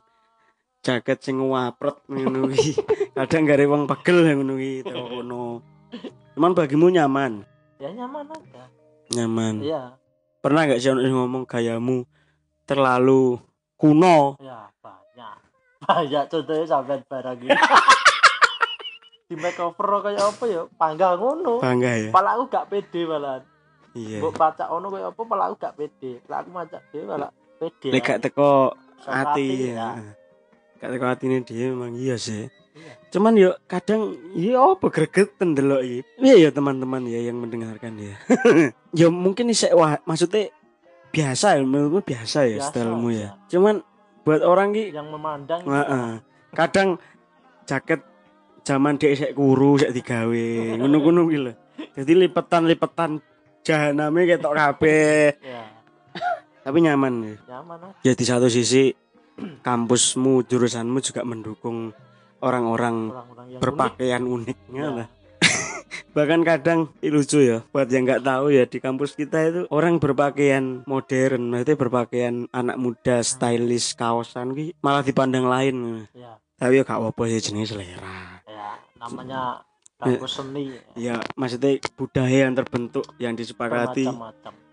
jaket 0.79 1.19
sing 1.19 1.35
wapret 1.43 1.99
ngono 2.07 2.47
kuwi. 2.47 2.79
Kadang 3.19 3.43
gare 3.43 3.67
wong 3.67 3.83
pegel 3.91 4.23
ngono 4.23 4.55
kuwi 4.55 4.87
kono. 4.87 5.43
Cuman 6.37 6.55
bagimu 6.55 6.87
nyaman, 6.87 7.43
ya 7.83 7.91
nyaman 7.91 8.23
aja 8.31 8.63
nyaman. 9.11 9.55
iya 9.59 9.99
Pernah 10.39 10.71
gak 10.71 10.79
sih 10.79 10.95
ngomong 10.95 11.43
gayamu 11.43 12.07
terlalu 12.63 13.35
kuno? 13.75 14.39
ya 14.39 14.71
banyak 14.79 15.35
banyak 15.83 16.23
contohnya 16.31 16.63
sampai 16.63 17.03
barang 17.03 17.37
gitu 17.43 17.51
di 19.29 19.37
makeover 19.37 20.01
kayak 20.01 20.25
apa 20.25 20.43
ya 20.49 20.61
panggal 20.73 21.13
ngono 21.21 21.61
Bangga 21.61 21.91
ya? 21.93 22.09
malah 22.09 22.33
aku 22.33 22.49
gak 22.49 22.65
pede 22.73 23.05
malah 23.05 23.45
Iya. 23.93 24.21
mbok 24.21 24.33
baca 24.37 24.69
ono 24.69 24.89
kayak 24.89 25.13
apa 25.13 25.21
malah 25.21 25.45
aku 25.49 25.55
gak 25.61 25.75
pede 25.77 26.11
lah 26.25 26.41
aku 26.41 26.49
maca 26.49 26.77
dhewe 26.89 27.05
malah 27.05 27.29
pede 27.61 27.89
Lek 27.93 28.01
gak 28.01 28.19
teko 28.25 28.73
Sok 28.99 29.13
hati 29.13 29.71
ya. 29.71 29.95
ya. 29.95 30.11
Gak 30.81 30.89
teko 30.91 31.05
hatine 31.07 31.37
dia 31.41 31.71
memang 31.71 31.93
iya 31.95 32.15
sih. 32.15 32.49
Iya. 32.75 32.91
Cuman 33.11 33.33
yo 33.35 33.55
kadang 33.63 34.11
ya 34.35 34.59
apa 34.59 34.87
gregeten 34.91 35.53
delok 35.53 35.81
iki. 35.81 35.99
Iya 36.19 36.35
ya 36.35 36.49
teman-teman 36.51 37.05
ya 37.05 37.19
yang 37.21 37.37
mendengarkan 37.39 37.95
ya. 37.95 38.15
ya 38.99 39.07
mungkin 39.07 39.49
isek 39.49 39.71
wah 39.71 39.97
maksudnya 40.03 40.51
biasa 41.09 41.57
ya 41.57 41.63
menurutmu 41.63 42.01
biasa 42.03 42.49
ya 42.49 42.59
stylemu 42.59 43.09
ya. 43.13 43.29
Cuman 43.47 43.81
buat 44.23 44.43
orang 44.43 44.73
ki 44.73 44.91
yang 44.91 45.07
memandang 45.09 45.63
heeh. 45.63 46.19
Kadang 46.51 46.99
jaket 47.63 48.03
zaman 48.69 49.01
dia 49.01 49.09
isek 49.09 49.33
kuru 49.33 49.81
isek 49.81 49.89
digawe 49.91 50.45
ngono-ngono 50.77 51.25
ki 51.25 51.37
lho. 51.41 51.53
Jadi 51.97 52.11
lipetan-lipetan 52.13 53.17
jahaname 53.65 54.29
ketok 54.29 54.53
kabeh. 54.53 55.33
ya 55.41 55.65
Tapi 56.61 56.77
nyaman 56.79 57.13
ya. 57.23 57.33
nyaman 57.49 57.79
aja 57.81 58.05
Ya 58.05 58.13
di 58.13 58.21
satu 58.21 58.45
sisi 58.45 58.93
kampusmu 59.59 60.45
jurusanmu 60.45 61.01
juga 61.01 61.25
mendukung 61.25 61.95
orang-orang 62.39 63.09
berpakaian 63.57 64.21
unik 64.21 64.57
unik. 64.59 64.59
ya 64.69 64.77
Ya. 64.77 64.89
lah. 64.93 65.07
Bahkan 66.09 66.41
kadang 66.43 66.79
lucu 67.01 67.39
ya 67.39 67.63
buat 67.67 67.87
yang 67.87 68.05
nggak 68.05 68.21
tahu 68.21 68.51
ya 68.51 68.63
di 68.63 68.77
kampus 68.77 69.13
kita 69.13 69.37
itu 69.45 69.61
orang 69.69 69.97
berpakaian 69.97 70.83
modern, 70.85 71.49
maksudnya 71.49 71.75
berpakaian 71.75 72.35
anak 72.51 72.77
muda, 72.77 73.23
stylish, 73.23 73.95
kaosan 73.95 74.53
malah 74.79 75.01
dipandang 75.01 75.47
lain. 75.47 76.05
ya 76.11 76.37
Tapi 76.59 76.75
ya 76.75 76.83
gak 76.83 76.99
apa-apa 76.99 77.23
sih 77.29 77.39
jenis 77.41 77.71
selera. 77.71 78.38
Ya 78.99 79.07
namanya 79.07 79.41
kampus 79.99 80.31
seni 80.43 80.75
Ya. 80.95 81.19
Maksudnya 81.35 81.79
budaya 81.95 82.47
yang 82.47 82.55
terbentuk 82.55 83.05
yang 83.19 83.33
disepakati. 83.35 84.07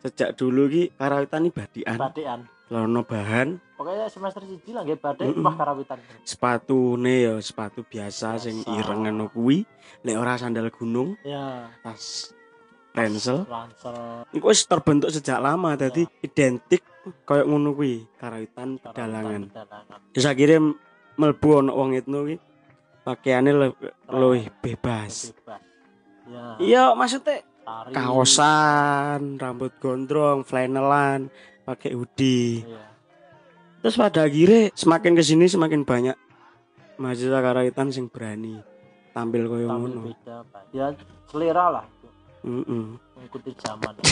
Sejak 0.03 0.35
dulu 0.39 0.71
ki 0.71 0.83
karawitan 0.95 1.51
ibadian, 1.51 1.99
batian 1.99 2.41
lono 2.67 3.07
bahan, 3.07 3.63
pokoknya 3.79 4.11
semester 4.11 4.43
siji 4.43 4.75
lah 4.75 4.83
nggih 4.83 4.99
badhe 4.99 5.31
Mm-mm. 5.31 5.43
wah 5.47 5.55
karawitan. 5.55 5.99
Sepatu 6.27 6.99
ya 7.03 7.39
sepatu 7.39 7.87
biasa 7.87 8.39
sing 8.43 8.63
Biasa. 8.63 8.75
ireng 8.75 9.01
ngono 9.07 9.27
kuwi. 9.31 9.63
Lek 10.03 10.19
ora 10.19 10.35
sandal 10.39 10.71
gunung 10.75 11.15
ya 11.27 11.71
tas 11.83 12.35
ransel 12.95 13.47
ransel. 13.47 14.27
Iku 14.31 14.51
wis 14.51 14.67
terbentuk 14.67 15.11
sejak 15.11 15.39
lama 15.43 15.75
dadi 15.75 16.07
identik 16.23 16.83
koyo 17.27 17.47
ngono 17.51 17.75
kuwi 17.75 18.07
karawitan 18.19 18.79
pedalangan. 18.83 19.51
wis 20.15 20.27
akhire 20.27 20.59
mlebu 21.19 21.49
ana 21.63 21.71
wong 21.75 21.99
etno 21.99 22.27
kuwi 22.27 22.39
pakaiane 23.07 23.55
le- 23.55 23.79
luwih 24.11 24.51
bebas. 24.59 25.31
Bebas 25.31 25.63
ya. 26.27 26.45
Iya 26.59 26.83
maksudnya 26.93 27.39
tari. 27.63 27.95
kaosan 27.95 29.39
rambut 29.39 29.71
gondrong 29.79 30.43
flanelan 30.43 31.31
pakai 31.63 31.95
hoodie. 31.95 32.67
Iya. 32.67 32.83
Terus 33.79 33.95
pada 33.95 34.27
akhirnya 34.27 34.75
semakin 34.75 35.15
ke 35.15 35.23
sini 35.23 35.47
semakin 35.47 35.87
banyak 35.87 36.19
mahasiswa 36.99 37.39
karawitan 37.39 37.95
sing 37.95 38.11
berani 38.11 38.59
tampil 39.15 39.47
koyo 39.47 39.71
ngono. 39.71 40.11
beda 40.11 40.43
Pak. 40.51 40.75
ya 40.75 40.91
selera 41.31 41.71
lah 41.71 41.85
itu. 41.87 42.09
Heeh. 42.43 42.87
mengikuti 43.15 43.51
zaman. 43.55 43.95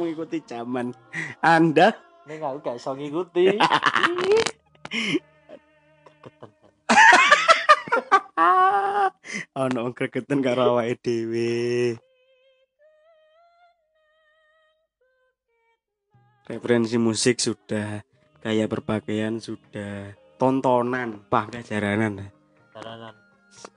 Mengikuti 0.00 0.40
zaman. 0.40 0.96
Anda? 1.44 1.92
Ini 2.24 2.40
aku 2.40 2.64
gak 2.64 2.80
bisa 2.80 2.96
ngikuti 2.96 3.52
kegeten 6.24 6.50
ono 9.64 9.92
gregetan 9.94 10.40
karo 10.42 10.74
awake 10.74 10.98
dhewe. 11.04 11.94
Referensi 16.44 16.96
musik 17.00 17.40
sudah 17.40 18.04
gaya 18.42 18.64
berpakaian 18.68 19.40
sudah 19.40 20.12
tontonan 20.36 21.24
pangkat 21.30 21.64
jaranan. 21.64 22.28
Jaranan. 22.74 23.14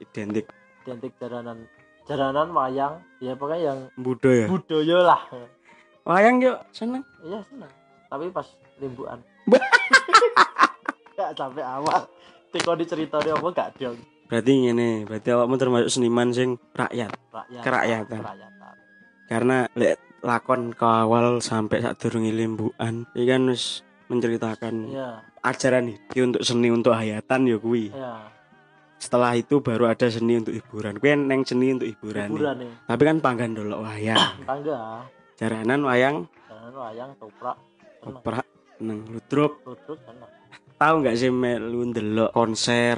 Identik. 0.01 0.51
Identik 0.83 1.13
jaranan. 1.21 1.67
Jaranan 2.07 2.47
wayang 2.55 3.03
ya 3.21 3.35
pokoknya 3.35 3.59
yang 3.71 3.79
budaya. 3.99 4.47
budaya 4.49 4.97
lah. 5.03 5.21
Wayang 6.03 6.41
yuk 6.43 6.57
seneng. 6.71 7.03
Iya 7.23 7.43
senang 7.47 7.71
tapi 8.07 8.31
pas 8.31 8.47
limbuan 8.79 9.19
gak 11.17 11.31
sampai 11.35 11.63
awal 11.63 12.07
tiko 12.51 12.71
diceritani 12.75 13.29
apa 13.33 13.47
gak 13.53 13.69
dong 13.79 13.97
berarti 14.27 14.51
ini 14.75 15.07
berarti 15.07 15.29
awakmu 15.31 15.55
termasuk 15.55 15.89
seniman 15.89 16.29
sing 16.35 16.59
rakyat. 16.75 17.11
Rakyat 17.31 17.63
Kerakyatan. 17.63 18.21
kerakyatan. 18.21 18.75
Karena 19.27 19.57
lek 19.75 19.95
lakon 20.23 20.75
ke 20.75 20.83
awal 20.87 21.39
sampai 21.39 21.79
saat 21.79 21.95
durungi 21.99 22.35
limbuan 22.35 23.07
iki 23.15 23.27
kan 23.27 23.47
wis 23.47 23.87
menceritakan 24.11 24.75
iya. 24.91 25.23
ajaran 25.43 25.91
iki 25.95 26.19
untuk 26.23 26.43
seni 26.43 26.67
untuk 26.71 26.91
hayatan 26.95 27.47
ya 27.47 27.57
kuwi. 27.59 27.91
Iya. 27.91 28.35
Setelah 28.97 29.37
itu 29.37 29.63
baru 29.63 29.87
ada 29.87 30.07
seni 30.11 30.35
untuk 30.35 30.55
hiburan. 30.55 30.99
Kuwi 30.99 31.15
neng 31.15 31.47
seni 31.47 31.71
untuk 31.71 31.87
hiburan 31.87 32.27
nih. 32.27 32.35
hiburan 32.35 32.55
nih 32.67 32.71
tapi 32.83 33.01
kan 33.07 33.17
panggan 33.23 33.51
dolok 33.55 33.79
wayang. 33.87 34.19
Tangga 34.49 35.07
jaranan 35.39 35.81
wayang. 35.87 36.15
Jaranan 36.51 36.75
wayang 36.75 37.09
toprak. 37.15 37.57
Opera 38.03 38.43
neng 38.83 39.07
ludruk. 39.07 39.63
Ludruk 39.63 39.99
seneng 40.03 40.36
tahu 40.77 40.95
nggak 41.01 41.17
sih 41.17 41.33
melu 41.33 41.81
ndelok 41.89 42.31
konser? 42.33 42.97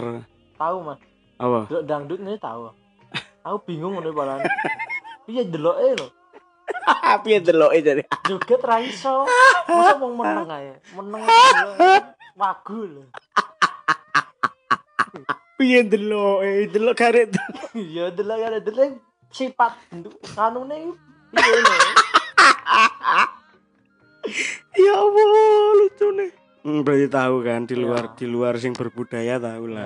Tahu 0.60 0.78
mas. 0.84 1.00
Apa? 1.40 1.60
Delok 1.72 1.84
dangdut 1.88 2.20
nih 2.20 2.36
tahu. 2.40 2.72
Aku 3.48 3.58
bingung 3.64 3.98
nih 4.04 4.12
palan. 4.12 4.44
Iya 5.30 5.44
delok 5.48 5.78
eh 5.80 5.94
lo 5.96 6.08
piye 7.24 7.38
ndelok 7.42 7.72
jadi 7.86 8.04
joget 8.28 8.62
ra 8.62 8.78
iso. 8.82 9.26
Masa 9.68 9.98
mau 9.98 10.12
meneng 10.14 10.50
ae? 10.50 10.74
Meneng 10.94 11.22
delok 11.26 11.76
wagu 12.38 12.80
lho. 12.86 13.04
Piye 15.58 15.80
ndelok 15.86 16.38
eh 16.46 16.70
ndelok. 16.70 16.96
Karet 16.96 17.30
iya 17.74 18.14
delok 18.14 18.38
kan 18.38 18.54
delok 18.62 18.88
sifat 19.34 19.74
kanune 20.36 20.94
piye 21.34 21.58
lho? 21.64 21.78
Ya 24.80 24.94
Allah 24.94 25.74
lucu 25.76 26.08
nih 26.14 26.29
hmm, 26.70 26.86
berarti 26.86 27.08
tahu 27.08 27.36
kan 27.42 27.66
di 27.66 27.74
luar 27.74 28.04
Ya. 28.06 28.14
di 28.14 28.26
luar 28.26 28.54
sing 28.56 28.72
berbudaya 28.72 29.36
tahu 29.36 29.66
lah. 29.68 29.86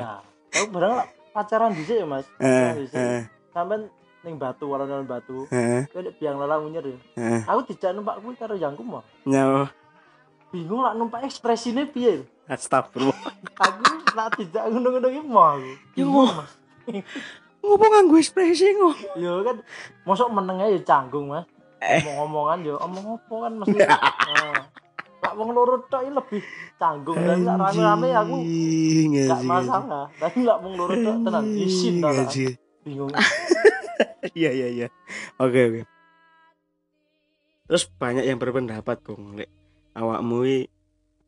Ya 0.51 0.59
aku 0.59 0.67
barang 0.69 0.93
pacaran 1.31 1.71
dhisik 1.71 1.97
ya 1.97 2.05
mas. 2.05 2.27
Eh 2.33 2.43
Pacaran 2.43 2.75
dhisik. 2.77 2.99
eh. 2.99 3.21
Sampean 3.49 3.81
ning 4.21 4.35
batu 4.35 4.65
alon-alon 4.67 5.03
batu. 5.03 5.47
Eh. 5.49 5.87
Nek 5.87 6.15
biang 6.15 6.35
lalang 6.35 6.63
munyer 6.63 6.83
ya. 6.83 6.97
Eh. 7.15 7.41
Aku 7.45 7.63
dijak 7.65 7.91
numpak 7.91 8.19
kuwi 8.19 8.35
karo 8.35 8.53
jangku 8.53 8.83
mah 8.83 9.01
nyawa. 9.23 9.71
Bingung 10.49 10.79
lah 10.79 10.93
numpak 10.93 11.23
ekspresine 11.23 11.87
piye? 11.87 12.27
Astagfirullah. 12.45 13.15
Aku 13.57 13.83
nak 14.13 14.35
dijak 14.35 14.67
ngono-ngono 14.67 15.07
ki 15.07 15.21
mah 15.23 15.49
aku. 15.55 15.71
Ya 15.95 16.05
mas. 16.05 16.51
Ngopo 17.63 17.85
nganggo 17.87 18.19
ekspresi 18.19 18.75
ngo 18.75 18.91
ya 19.15 19.39
kan 19.41 19.63
mosok 20.03 20.27
meneng 20.29 20.59
ae 20.59 20.75
ya 20.75 20.81
canggung 20.83 21.31
mas. 21.31 21.47
Eh. 21.79 21.99
ngomong-ngomongan 21.99 22.59
ya 22.63 22.75
omong 22.79 23.05
apa 23.17 23.35
kan 23.39 23.53
mesti. 23.59 23.75
Nah, 23.75 23.99
lak 25.33 25.41
wong 25.41 25.49
loro 25.57 25.81
tok 25.89 26.05
lebih 26.05 26.45
canggung. 26.77 27.17
Dan 27.17 27.41
lak 27.41 27.57
rame-rame 27.57 28.09
aku 28.13 28.37
gak 29.25 29.41
masalah. 29.41 30.05
Tapi 30.21 30.45
lak 30.45 30.61
wong 30.61 30.73
loro 30.77 30.93
tok 30.93 31.15
tenan 31.25 31.45
isin 31.57 31.97
ta 31.97 32.13
bingung. 32.85 33.09
Iya 34.33 34.49
iya 34.55 34.67
iya. 34.71 34.87
Oke 35.37 35.59
oke. 35.67 35.81
Terus 37.67 37.83
banyak 37.85 38.23
yang 38.23 38.39
berpendapat 38.39 39.03
kong 39.03 39.35
lek 39.35 39.51
awakmu 39.97 40.47
i 40.47 40.57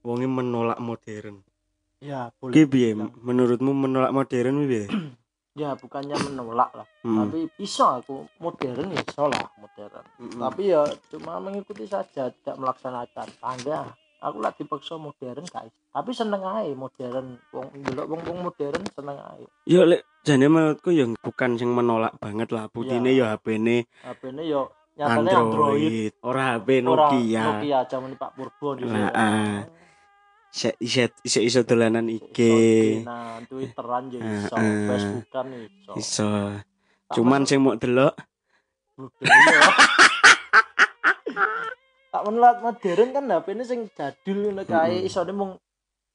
wongi 0.06 0.30
menolak 0.30 0.80
modern. 0.80 1.44
Ya 2.00 2.30
boleh 2.38 2.54
menurutmu 3.20 3.74
menolak 3.74 4.14
modern 4.14 4.70
piye 4.70 4.86
ya 5.56 5.72
bukannya 5.80 6.16
menolak 6.20 6.72
lah. 6.76 6.88
Hmm. 7.08 7.26
tapi 7.26 7.48
bisa 7.56 8.04
aku 8.04 8.28
modern 8.44 8.92
ya 8.92 9.00
iso 9.00 9.26
lah 9.32 9.48
modern. 9.56 10.06
Mm-mm. 10.20 10.40
tapi 10.44 10.62
ya 10.76 10.84
cuma 11.08 11.40
mengikuti 11.40 11.88
saja 11.88 12.28
tidak 12.30 12.56
melaksanakan. 12.60 13.28
Tangga 13.40 13.96
aku 14.20 14.38
lah 14.44 14.52
dipaksa 14.52 15.00
modern 15.00 15.48
guys. 15.48 15.72
Tapi 15.96 16.12
seneng 16.12 16.44
aja 16.44 16.76
modern. 16.76 17.40
Wong 17.56 17.68
delok 17.88 18.06
wong 18.12 18.22
wong 18.28 18.40
modern 18.52 18.84
seneng 18.92 19.16
aja 19.16 19.48
yo 19.64 19.88
lek 19.88 20.04
jane 20.28 20.46
menurutku 20.52 20.92
yang 20.92 21.16
bukan 21.24 21.56
sing 21.56 21.72
menolak 21.72 22.20
banget 22.20 22.52
lah. 22.52 22.68
Putine 22.68 23.16
yo 23.16 23.24
HP-ne 23.24 23.88
HP 24.04 24.36
ini 24.36 24.52
yo 24.52 24.68
Android, 24.96 25.36
Android. 25.36 26.12
ora 26.24 26.56
HP 26.56 26.68
Ora 26.80 27.12
Nokia. 27.12 27.44
Nokia 27.60 27.80
zaman 27.84 28.16
Pak 28.16 28.32
Purbo 28.32 28.80
di 28.80 28.88
Lah, 28.88 29.12
ah. 29.12 29.60
Iso 30.56 31.40
iso 31.44 31.60
dolanan 31.68 32.08
IG 32.08 32.38
nah 33.04 33.44
Twitteran 33.44 34.08
ya 34.08 34.20
Ah, 34.24 34.32
iso. 34.40 34.56
Facebookan 34.88 35.46
ya 35.52 35.60
iso. 35.68 35.92
Iso. 36.00 36.30
Cuman 37.12 37.44
sing 37.44 37.60
mau 37.60 37.76
delok. 37.76 38.16
Budaya. 38.96 39.62
tak 42.16 42.24
menelat 42.24 42.64
modern 42.64 43.10
kan 43.12 43.28
HP 43.28 43.48
ini 43.52 43.64
sing 43.68 43.80
jadul 43.92 44.38
ngono 44.48 44.64
kae. 44.64 45.04
Isone 45.04 45.36
mung 45.36 45.52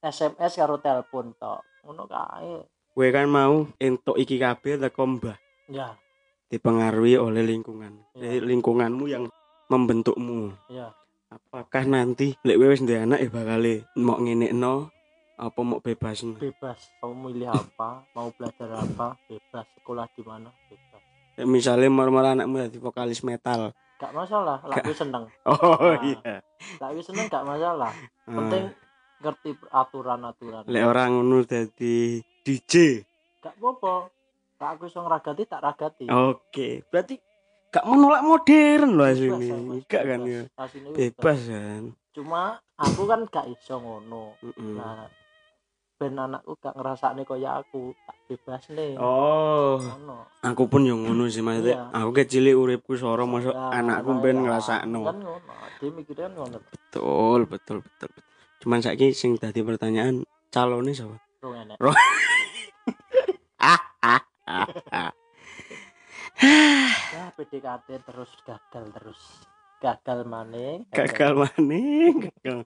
SMS 0.01 0.57
karo 0.57 0.80
telepon 0.80 1.36
tok. 1.36 1.61
Ngono 1.84 2.09
kae. 2.09 2.64
Kowe 2.97 3.09
kan 3.12 3.28
mau 3.28 3.68
entuk 3.76 4.16
iki 4.16 4.41
kabeh 4.41 4.80
teko 4.80 5.05
mbah? 5.05 5.36
Ya. 5.68 6.01
Dipengaruhi 6.49 7.20
oleh 7.20 7.45
lingkungan. 7.45 8.01
Ya. 8.16 8.24
Jadi 8.26 8.49
lingkunganmu 8.49 9.05
yang 9.07 9.28
membentukmu. 9.68 10.57
ya 10.72 10.91
Apakah 11.30 11.86
nanti 11.86 12.34
lek 12.42 12.58
wis 12.58 12.82
duwe 12.82 13.06
anak 13.06 13.22
ya 13.22 13.30
bakal 13.30 13.62
mau 13.94 14.18
ngenekno? 14.18 14.90
Apa 15.38 15.60
mau 15.62 15.78
bebas 15.78 16.26
bebas. 16.36 16.90
Mau 17.00 17.14
milih 17.14 17.48
apa? 17.48 18.02
Mau 18.18 18.34
belajar 18.34 18.66
apa? 18.74 19.14
Bebas. 19.30 19.64
Sekolah 19.78 20.10
di 20.10 20.26
mana? 20.26 20.50
Bebas. 20.66 21.02
Misalnya 21.46 21.86
mar-mar 21.86 22.34
anakmu 22.34 22.66
jadi 22.66 22.78
vokalis 22.82 23.22
metal. 23.22 23.70
Gak 24.02 24.10
masalah. 24.10 24.58
Lah 24.66 24.76
gue 24.82 24.92
seneng. 24.92 25.30
Oh 25.48 25.78
Ah. 25.78 26.02
iya. 26.02 26.42
Lah 26.82 26.88
gue 26.90 27.04
seneng 27.06 27.30
gak 27.30 27.46
masalah. 27.46 27.94
Penting 28.26 28.74
ngerti 29.22 29.50
aturan-aturan. 29.70 30.66
Lek 30.66 30.82
orang 30.82 31.14
ngono 31.14 31.46
dadi 31.46 32.18
DJ 32.42 33.06
gak 33.38 33.54
apa-apa. 33.54 34.10
Tak 34.58 34.76
aku 34.76 34.92
iso 34.92 35.00
ngragati 35.00 35.42
tak 35.46 35.62
ragati. 35.62 36.04
Oke. 36.10 36.84
Berarti 36.90 37.16
gak 37.70 37.86
menolak 37.86 38.26
modern 38.26 38.98
loh 38.98 39.06
Bebas, 39.06 39.14
aslinya 39.14 39.56
Mas, 39.62 39.82
gak 39.86 40.02
kan 40.02 40.20
ya? 40.26 40.42
Bebas 40.90 41.40
kan? 41.46 41.82
Cuma 42.10 42.42
aku 42.74 43.02
kan 43.06 43.20
gak 43.30 43.46
iso 43.46 43.78
ngono. 43.78 44.34
Nah 44.58 45.06
ben 46.00 46.16
anakku 46.16 46.56
gak 46.58 46.74
ngerasakne 46.74 47.22
kaya 47.28 47.60
aku 47.60 47.92
tak 48.08 48.16
bebas 48.26 48.62
nih 48.72 48.96
oh. 48.96 49.76
Ngono. 49.78 50.18
Aku 50.40 50.64
pun 50.66 50.88
yang 50.88 51.04
ngono 51.04 51.28
sih 51.28 51.44
maksudnya 51.44 51.76
Iya. 51.76 51.84
aku 51.92 52.10
kecil 52.16 52.56
uripku 52.56 52.96
soro 52.96 53.28
masuk 53.28 53.52
Nah, 53.52 53.78
anakku 53.78 54.16
ben 54.18 54.40
ya, 54.40 54.42
ngrasakno. 54.48 55.00
kan 55.04 55.16
ngono. 55.20 55.52
Dia 55.78 55.90
mikirnya 55.92 56.26
ngono. 56.32 56.56
Betul 56.72 57.40
betul 57.46 57.78
betul 57.84 58.08
betul. 58.10 58.28
cuman 58.60 58.84
saiki 58.84 59.16
sing 59.16 59.40
tadi 59.40 59.64
pertanyaan 59.64 60.20
calonnya 60.52 60.92
siapa? 60.92 61.16
Rong 61.40 61.64
enek 61.64 61.80
ya 67.14 67.24
PDKT 67.36 67.88
terus 68.05 68.30
gagal 68.45 68.84
terus. 68.97 69.20
Gagal 69.80 70.28
maning 70.28 70.84
gagal 70.93 71.32
maning. 71.36 72.28
gagal. 72.28 72.64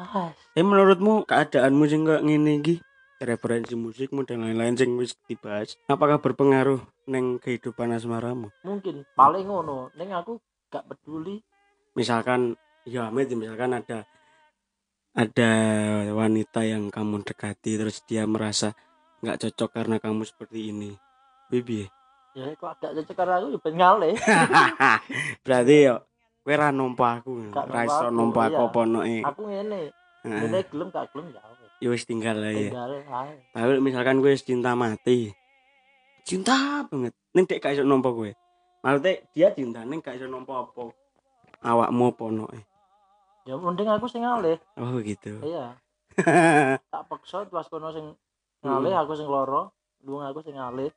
Ah, 0.00 0.32
eh 0.56 0.64
menurutmu 0.64 1.28
keadaanmu 1.28 1.84
sing 1.84 2.08
kok 2.08 2.24
ngene 2.24 2.64
iki? 2.64 2.80
Referensi 3.20 3.76
musikmu 3.76 4.24
dan 4.24 4.40
lain-lain 4.40 4.72
sing 4.80 4.96
wis 4.96 5.12
dibahas 5.28 5.76
apakah 5.92 6.24
berpengaruh 6.24 6.80
neng 7.04 7.36
kehidupan 7.36 7.92
asmaramu? 7.92 8.48
Mungkin. 8.64 9.04
Paling 9.12 9.44
ngono. 9.44 9.92
Ning 9.92 10.16
aku 10.16 10.40
gak 10.72 10.88
peduli. 10.88 11.44
Misalkan 11.92 12.56
ya 12.88 13.12
Amit 13.12 13.28
misalkan 13.36 13.76
ada 13.76 14.08
ada 15.12 15.52
wanita 16.16 16.64
yang 16.64 16.88
kamu 16.88 17.20
dekati 17.26 17.76
terus 17.76 18.00
dia 18.08 18.24
merasa 18.24 18.72
nggak 19.20 19.36
cocok 19.36 19.68
karena 19.68 19.96
kamu 20.00 20.22
seperti 20.24 20.72
ini 20.72 20.96
Bibi. 21.50 21.82
ya 22.30 22.46
kok 22.54 22.70
agak 22.72 22.94
cocok 22.96 23.14
karo 23.16 23.30
aku 23.34 23.46
ya 23.48 23.58
ben 23.58 23.74
ngalih 23.74 24.14
Berarti 25.44 25.76
yo 25.82 25.96
kowe 26.40 26.54
ra 26.54 26.70
nampa 26.70 27.18
aku. 27.18 27.50
Ra 27.50 27.82
iso 27.82 28.06
aku, 28.06 28.14
nampa 28.14 28.42
iya. 28.46 28.54
aku 28.54 28.64
ponoke. 28.70 29.18
aku 29.20 29.40
ngene 29.44 29.80
ngene 30.22 30.58
gelem 30.64 30.88
gak 30.88 31.10
gelem 31.10 31.26
ya 31.28 31.42
wis 31.50 31.70
Ya 31.80 31.88
wis 31.90 32.04
tinggal 32.04 32.38
ya. 32.38 32.70
tinggal 32.70 32.90
ae 33.02 33.34
Tapi 33.50 33.72
misalkan 33.80 34.18
gue 34.18 34.32
cinta 34.36 34.72
mati. 34.72 35.34
Cinta 36.22 36.86
banget. 36.86 37.12
Ning 37.32 37.44
dek 37.44 37.58
gak 37.58 37.74
iso 37.74 37.82
nampa 37.82 38.08
kowe. 38.08 38.30
Maksudnya 38.80 39.12
dia 39.28 39.48
cinta 39.50 39.82
ning 39.82 39.98
gak 39.98 40.14
iso 40.14 40.24
nampa 40.24 40.62
apa. 40.62 40.94
Awakmu 41.60 42.14
ponoke. 42.14 42.62
ya 43.42 43.56
mending 43.56 43.88
aku 43.88 44.06
sing 44.06 44.20
ngalih 44.20 44.60
Oh 44.76 45.00
gitu. 45.00 45.40
iya 45.42 45.74
tak 46.92 47.02
paksa 47.06 47.42
pas 47.46 47.64
kono 47.66 47.88
sing 47.88 48.12
ngalih 48.60 48.92
aku 48.94 49.12
sing 49.12 49.24
loro 49.24 49.72
luwung 50.00 50.22
aku 50.22 50.40
sing 50.40 50.54
ngalih 50.54 50.92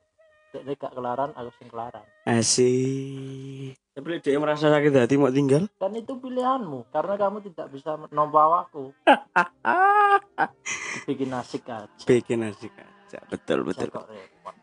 Dek 0.54 0.78
gak 0.78 0.94
kelaran, 0.94 1.34
aku 1.34 1.50
sing 1.58 1.66
kelaran. 1.66 2.06
Asik. 2.30 3.74
Tapi 3.98 4.22
dia 4.22 4.38
merasa 4.38 4.70
sakit 4.70 4.94
hati 4.94 5.18
mau 5.18 5.34
tinggal. 5.34 5.66
Kan 5.82 5.98
itu 5.98 6.14
pilihanmu, 6.14 6.94
karena 6.94 7.18
kamu 7.18 7.42
tidak 7.50 7.74
bisa 7.74 7.98
nompa 8.14 8.70
aku. 8.70 8.94
Bikin 11.10 11.34
asik 11.34 11.66
aja. 11.66 11.90
Bikin 12.06 12.46
asik 12.46 12.70
aja. 12.78 13.18
Betul 13.34 13.66
betul. 13.66 13.90
Saya 13.90 13.98
kok 13.98 14.06
repot. 14.14 14.56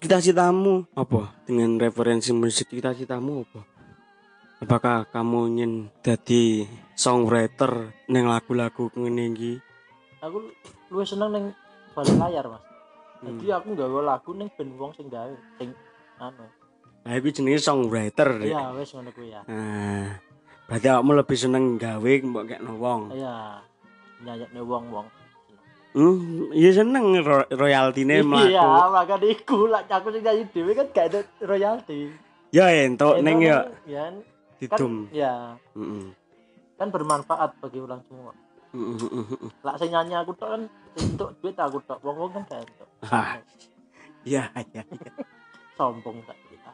Cita-citamu 0.00 0.84
apa? 0.96 1.32
Dengan 1.48 1.80
referensi 1.80 2.32
musik 2.36 2.72
cita-citamu 2.72 3.44
apa? 3.44 3.60
Apakah 4.60 5.08
kamu 5.08 5.56
ingin 5.56 5.72
jadi 6.04 6.68
songwriter 6.92 7.96
neng 8.12 8.28
lagu-lagu 8.28 8.92
ngene 8.92 9.32
iki? 9.32 9.56
Aku 10.20 10.52
lu 10.92 11.00
seneng 11.00 11.32
neng 11.32 11.44
balik 11.96 12.12
layar 12.20 12.44
mas. 12.44 12.60
Hmm. 13.24 13.40
Jadi 13.40 13.56
aku 13.56 13.72
nggawe 13.72 14.00
lagu 14.04 14.36
neng 14.36 14.52
ben 14.52 14.68
wong 14.76 14.92
sing 14.92 15.08
gawe, 15.08 15.32
sing 15.56 15.72
anu. 16.20 16.44
Lah 17.08 17.12
iki 17.16 17.40
jenenge 17.40 17.56
songwriter. 17.56 18.44
Iya, 18.44 18.76
wes 18.76 18.92
ngono 18.92 19.08
kuwi 19.16 19.32
ya. 19.32 19.40
Nah, 19.48 20.20
berarti 20.68 20.86
awakmu 20.92 21.12
lebih 21.16 21.36
seneng 21.40 21.64
gawe 21.80 22.10
mbok 22.20 22.44
kekno 22.44 22.72
wong. 22.76 23.16
Iya. 23.16 23.64
Nyayakne 24.28 24.60
wong-wong. 24.60 25.08
Hmm, 25.96 26.52
iya 26.52 26.70
seneng 26.76 27.16
ro 27.24 27.48
royaltine 27.48 28.20
mlaku. 28.20 28.52
Iya, 28.52 28.92
makanya 28.92 29.24
iku 29.24 29.72
lah 29.72 29.88
aku 29.88 30.12
sing 30.12 30.20
nyanyi 30.20 30.44
dhewe 30.52 30.76
kan 30.76 30.86
gak 30.92 31.24
royalti. 31.48 32.12
Ya 32.52 32.68
entuk 32.68 33.24
ning 33.24 33.40
ya 33.40 33.64
ya 34.60 34.68
kan 34.68 34.78
didum. 34.78 34.94
ya 35.10 35.34
Heeh. 35.74 36.04
kan 36.76 36.88
bermanfaat 36.88 37.50
bagi 37.60 37.80
ulang 37.80 38.00
semua. 38.08 38.32
Lah 39.66 39.74
sing 39.76 39.90
nyanyi 39.90 40.14
aku 40.14 40.32
tok 40.38 40.48
kan 40.54 40.62
untuk 40.94 41.34
duit 41.42 41.58
aku 41.58 41.82
tok. 41.84 41.98
Wong-wong 42.00 42.30
kan 42.30 42.42
gak 42.46 42.62
entuk. 42.62 42.88
Hah. 43.02 43.36
Iya, 44.22 44.46
iya. 44.70 44.82
Sombong 45.74 46.22
tak 46.22 46.38
kita. 46.46 46.72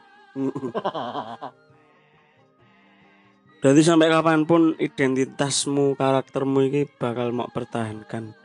Berarti 3.57 3.81
sampai 3.81 4.13
kapan 4.13 4.45
pun 4.45 4.77
identitasmu, 4.77 5.97
karaktermu 5.97 6.59
ini 6.69 6.85
bakal 6.85 7.33
mau 7.33 7.49
pertahankan 7.49 8.37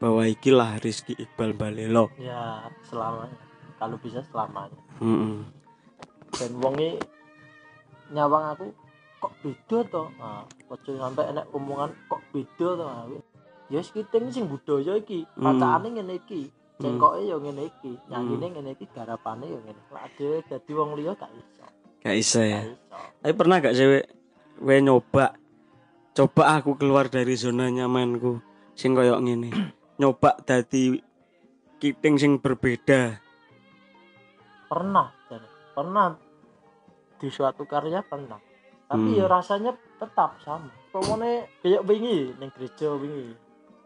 bahwa 0.00 0.24
ikilah 0.24 0.80
Rizky 0.80 1.12
Iqbal 1.14 1.52
Balelo. 1.52 2.08
ya, 2.16 2.64
selamanya. 2.88 3.36
Kalau 3.76 4.00
bisa 4.00 4.24
selamanya. 4.32 4.80
Heeh. 5.04 5.44
Dan 6.34 6.52
wonge 6.58 6.96
nyawang 8.10 8.56
aku 8.56 8.66
kok 9.24 9.34
beda 9.40 9.78
to. 9.88 10.04
Nah, 10.20 10.44
ojo 10.68 10.90
sampai 11.00 11.24
enek 11.32 11.48
omongan 11.56 11.90
kok 12.12 12.20
beda 12.28 12.68
to. 12.76 12.84
Nah, 12.84 13.08
Ya 13.72 13.80
wis 13.80 13.88
kiting 13.96 14.28
sing 14.28 14.44
budaya 14.44 15.00
iki, 15.00 15.24
Hmm. 15.40 15.56
pacakane 15.56 15.96
ngene 15.96 16.20
iki. 16.20 16.52
Cengkoke 16.76 17.24
ya 17.24 17.40
ngene 17.40 17.72
iki, 17.72 17.96
nyanyine 18.12 18.46
ngene 18.52 18.70
iki, 18.76 18.84
garapane 18.92 19.48
ya 19.48 19.56
ngene. 19.56 19.80
Lah 19.88 20.04
ade 20.04 20.44
dadi 20.44 20.72
wong 20.76 20.92
liya 21.00 21.16
gak 21.16 21.32
iso. 21.32 21.64
Gak 22.04 22.12
bisa 22.12 22.44
ya. 22.44 22.60
Iso. 22.60 22.98
Tapi 23.24 23.32
pernah 23.32 23.64
gak 23.64 23.72
cewek 23.72 24.04
we 24.60 24.76
nyoba 24.84 25.32
coba 26.12 26.42
aku 26.60 26.76
keluar 26.76 27.08
dari 27.08 27.32
zona 27.40 27.72
nyamanku 27.72 28.44
sing 28.76 28.92
koyo 28.92 29.16
ngene. 29.16 29.48
nyoba 30.00 30.36
dadi 30.44 31.00
kiting 31.80 32.20
sing 32.20 32.32
berbeda. 32.44 33.16
Pernah, 34.68 35.08
pernah 35.72 36.20
di 37.16 37.28
suatu 37.32 37.64
karya 37.64 38.04
pernah. 38.04 38.36
Tapi 38.84 39.08
Hmm. 39.10 39.18
ya 39.18 39.26
rasanya 39.26 39.72
tetap 39.96 40.36
sama. 40.44 40.70
Pemone 40.92 41.48
kayak 41.64 41.82
wingi 41.88 42.36
ning 42.36 42.50
gereja 42.54 42.92
wingi. 42.94 43.34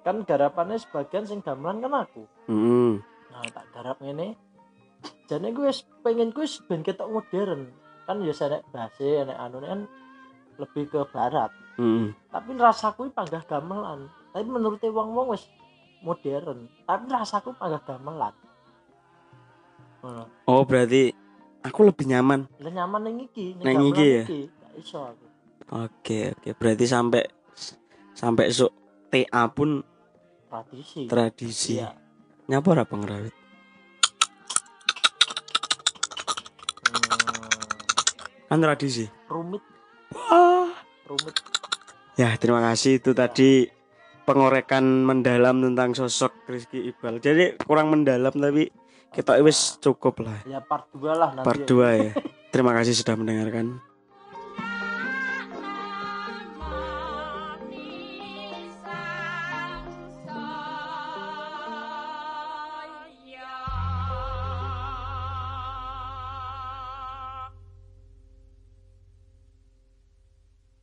Kan 0.03 0.27
garapannya 0.27 0.77
sebagian 0.81 1.25
sing 1.25 1.41
gamelan 1.41 1.81
kan 1.81 2.05
aku. 2.05 2.25
Heeh. 2.51 2.99
Nah, 3.33 3.45
tak 3.55 3.67
garap 3.73 3.97
ngene. 4.03 4.35
Jane 5.31 5.55
gue 5.55 5.71
pengen 6.03 6.35
gue 6.35 6.47
ben 6.67 6.83
ketok 6.83 7.09
modern. 7.09 7.71
Kan 8.09 8.25
ya 8.25 8.33
enek 8.35 8.65
base, 8.73 9.25
enek 9.25 9.39
anu 9.39 9.61
kan 9.63 9.81
lebih 10.59 10.85
ke 10.91 11.01
barat. 11.13 11.53
Heeh. 11.79 12.11
Tapi 12.33 12.49
rasaku 12.59 13.13
panggah 13.15 13.45
gamelan. 13.47 14.11
Tapi 14.35 14.45
menurut 14.49 14.83
wong-wong 14.83 15.33
wis 15.33 15.47
modern. 16.03 16.67
Tapi 16.85 17.05
rasaku 17.07 17.55
panggah 17.55 17.83
gamelan. 17.87 18.35
Oh, 20.47 20.63
berarti 20.63 21.11
aku 21.63 21.91
lebih 21.91 22.07
nyaman. 22.07 22.47
Lah 22.63 22.73
nyaman 22.73 23.01
ning 23.07 23.17
iki, 23.29 23.59
gamelan 23.59 23.91
iki 23.93 24.07
ya? 24.07 24.23
iki. 24.25 24.43
Iso 24.79 25.03
aku. 25.03 25.27
Oke, 25.75 26.33
oke. 26.33 26.51
Berarti 26.55 26.87
sampai 26.87 27.23
sampai 28.15 28.49
esok 28.49 28.71
TA 29.09 29.51
pun 29.51 29.83
Tradisi. 30.49 31.05
tradisi. 31.05 31.73
Iya. 31.77 31.93
Nyapa 32.49 32.69
ora 32.73 32.85
pengrawit? 32.87 33.35
Hmm, 36.89 38.49
Kan 38.49 38.59
tradisi. 38.59 39.05
rumit, 39.29 39.61
Wah. 40.11 40.73
rumit. 41.05 41.35
Ya, 42.17 42.33
terima 42.35 42.65
kasih 42.65 42.97
itu 42.97 43.13
tadi 43.13 43.69
pengorekan 44.25 45.05
mendalam 45.05 45.61
tentang 45.61 45.93
sosok 45.93 46.33
Rizky 46.47 46.89
Iqbal. 46.89 47.21
Jadi 47.21 47.61
kurang 47.61 47.93
mendalam 47.93 48.33
tapi 48.33 48.73
kita 49.11 49.37
wis 49.41 49.77
cukup 49.79 50.21
lah. 50.21 50.41
Ya 50.45 50.61
part 50.61 50.89
2 50.91 51.13
lah 51.13 51.31
nanti. 51.33 51.45
Part 51.45 51.63
2 51.65 51.93
ya. 51.95 52.11
Terima 52.53 52.73
kasih 52.73 52.97
sudah 52.97 53.15
mendengarkan. 53.15 53.77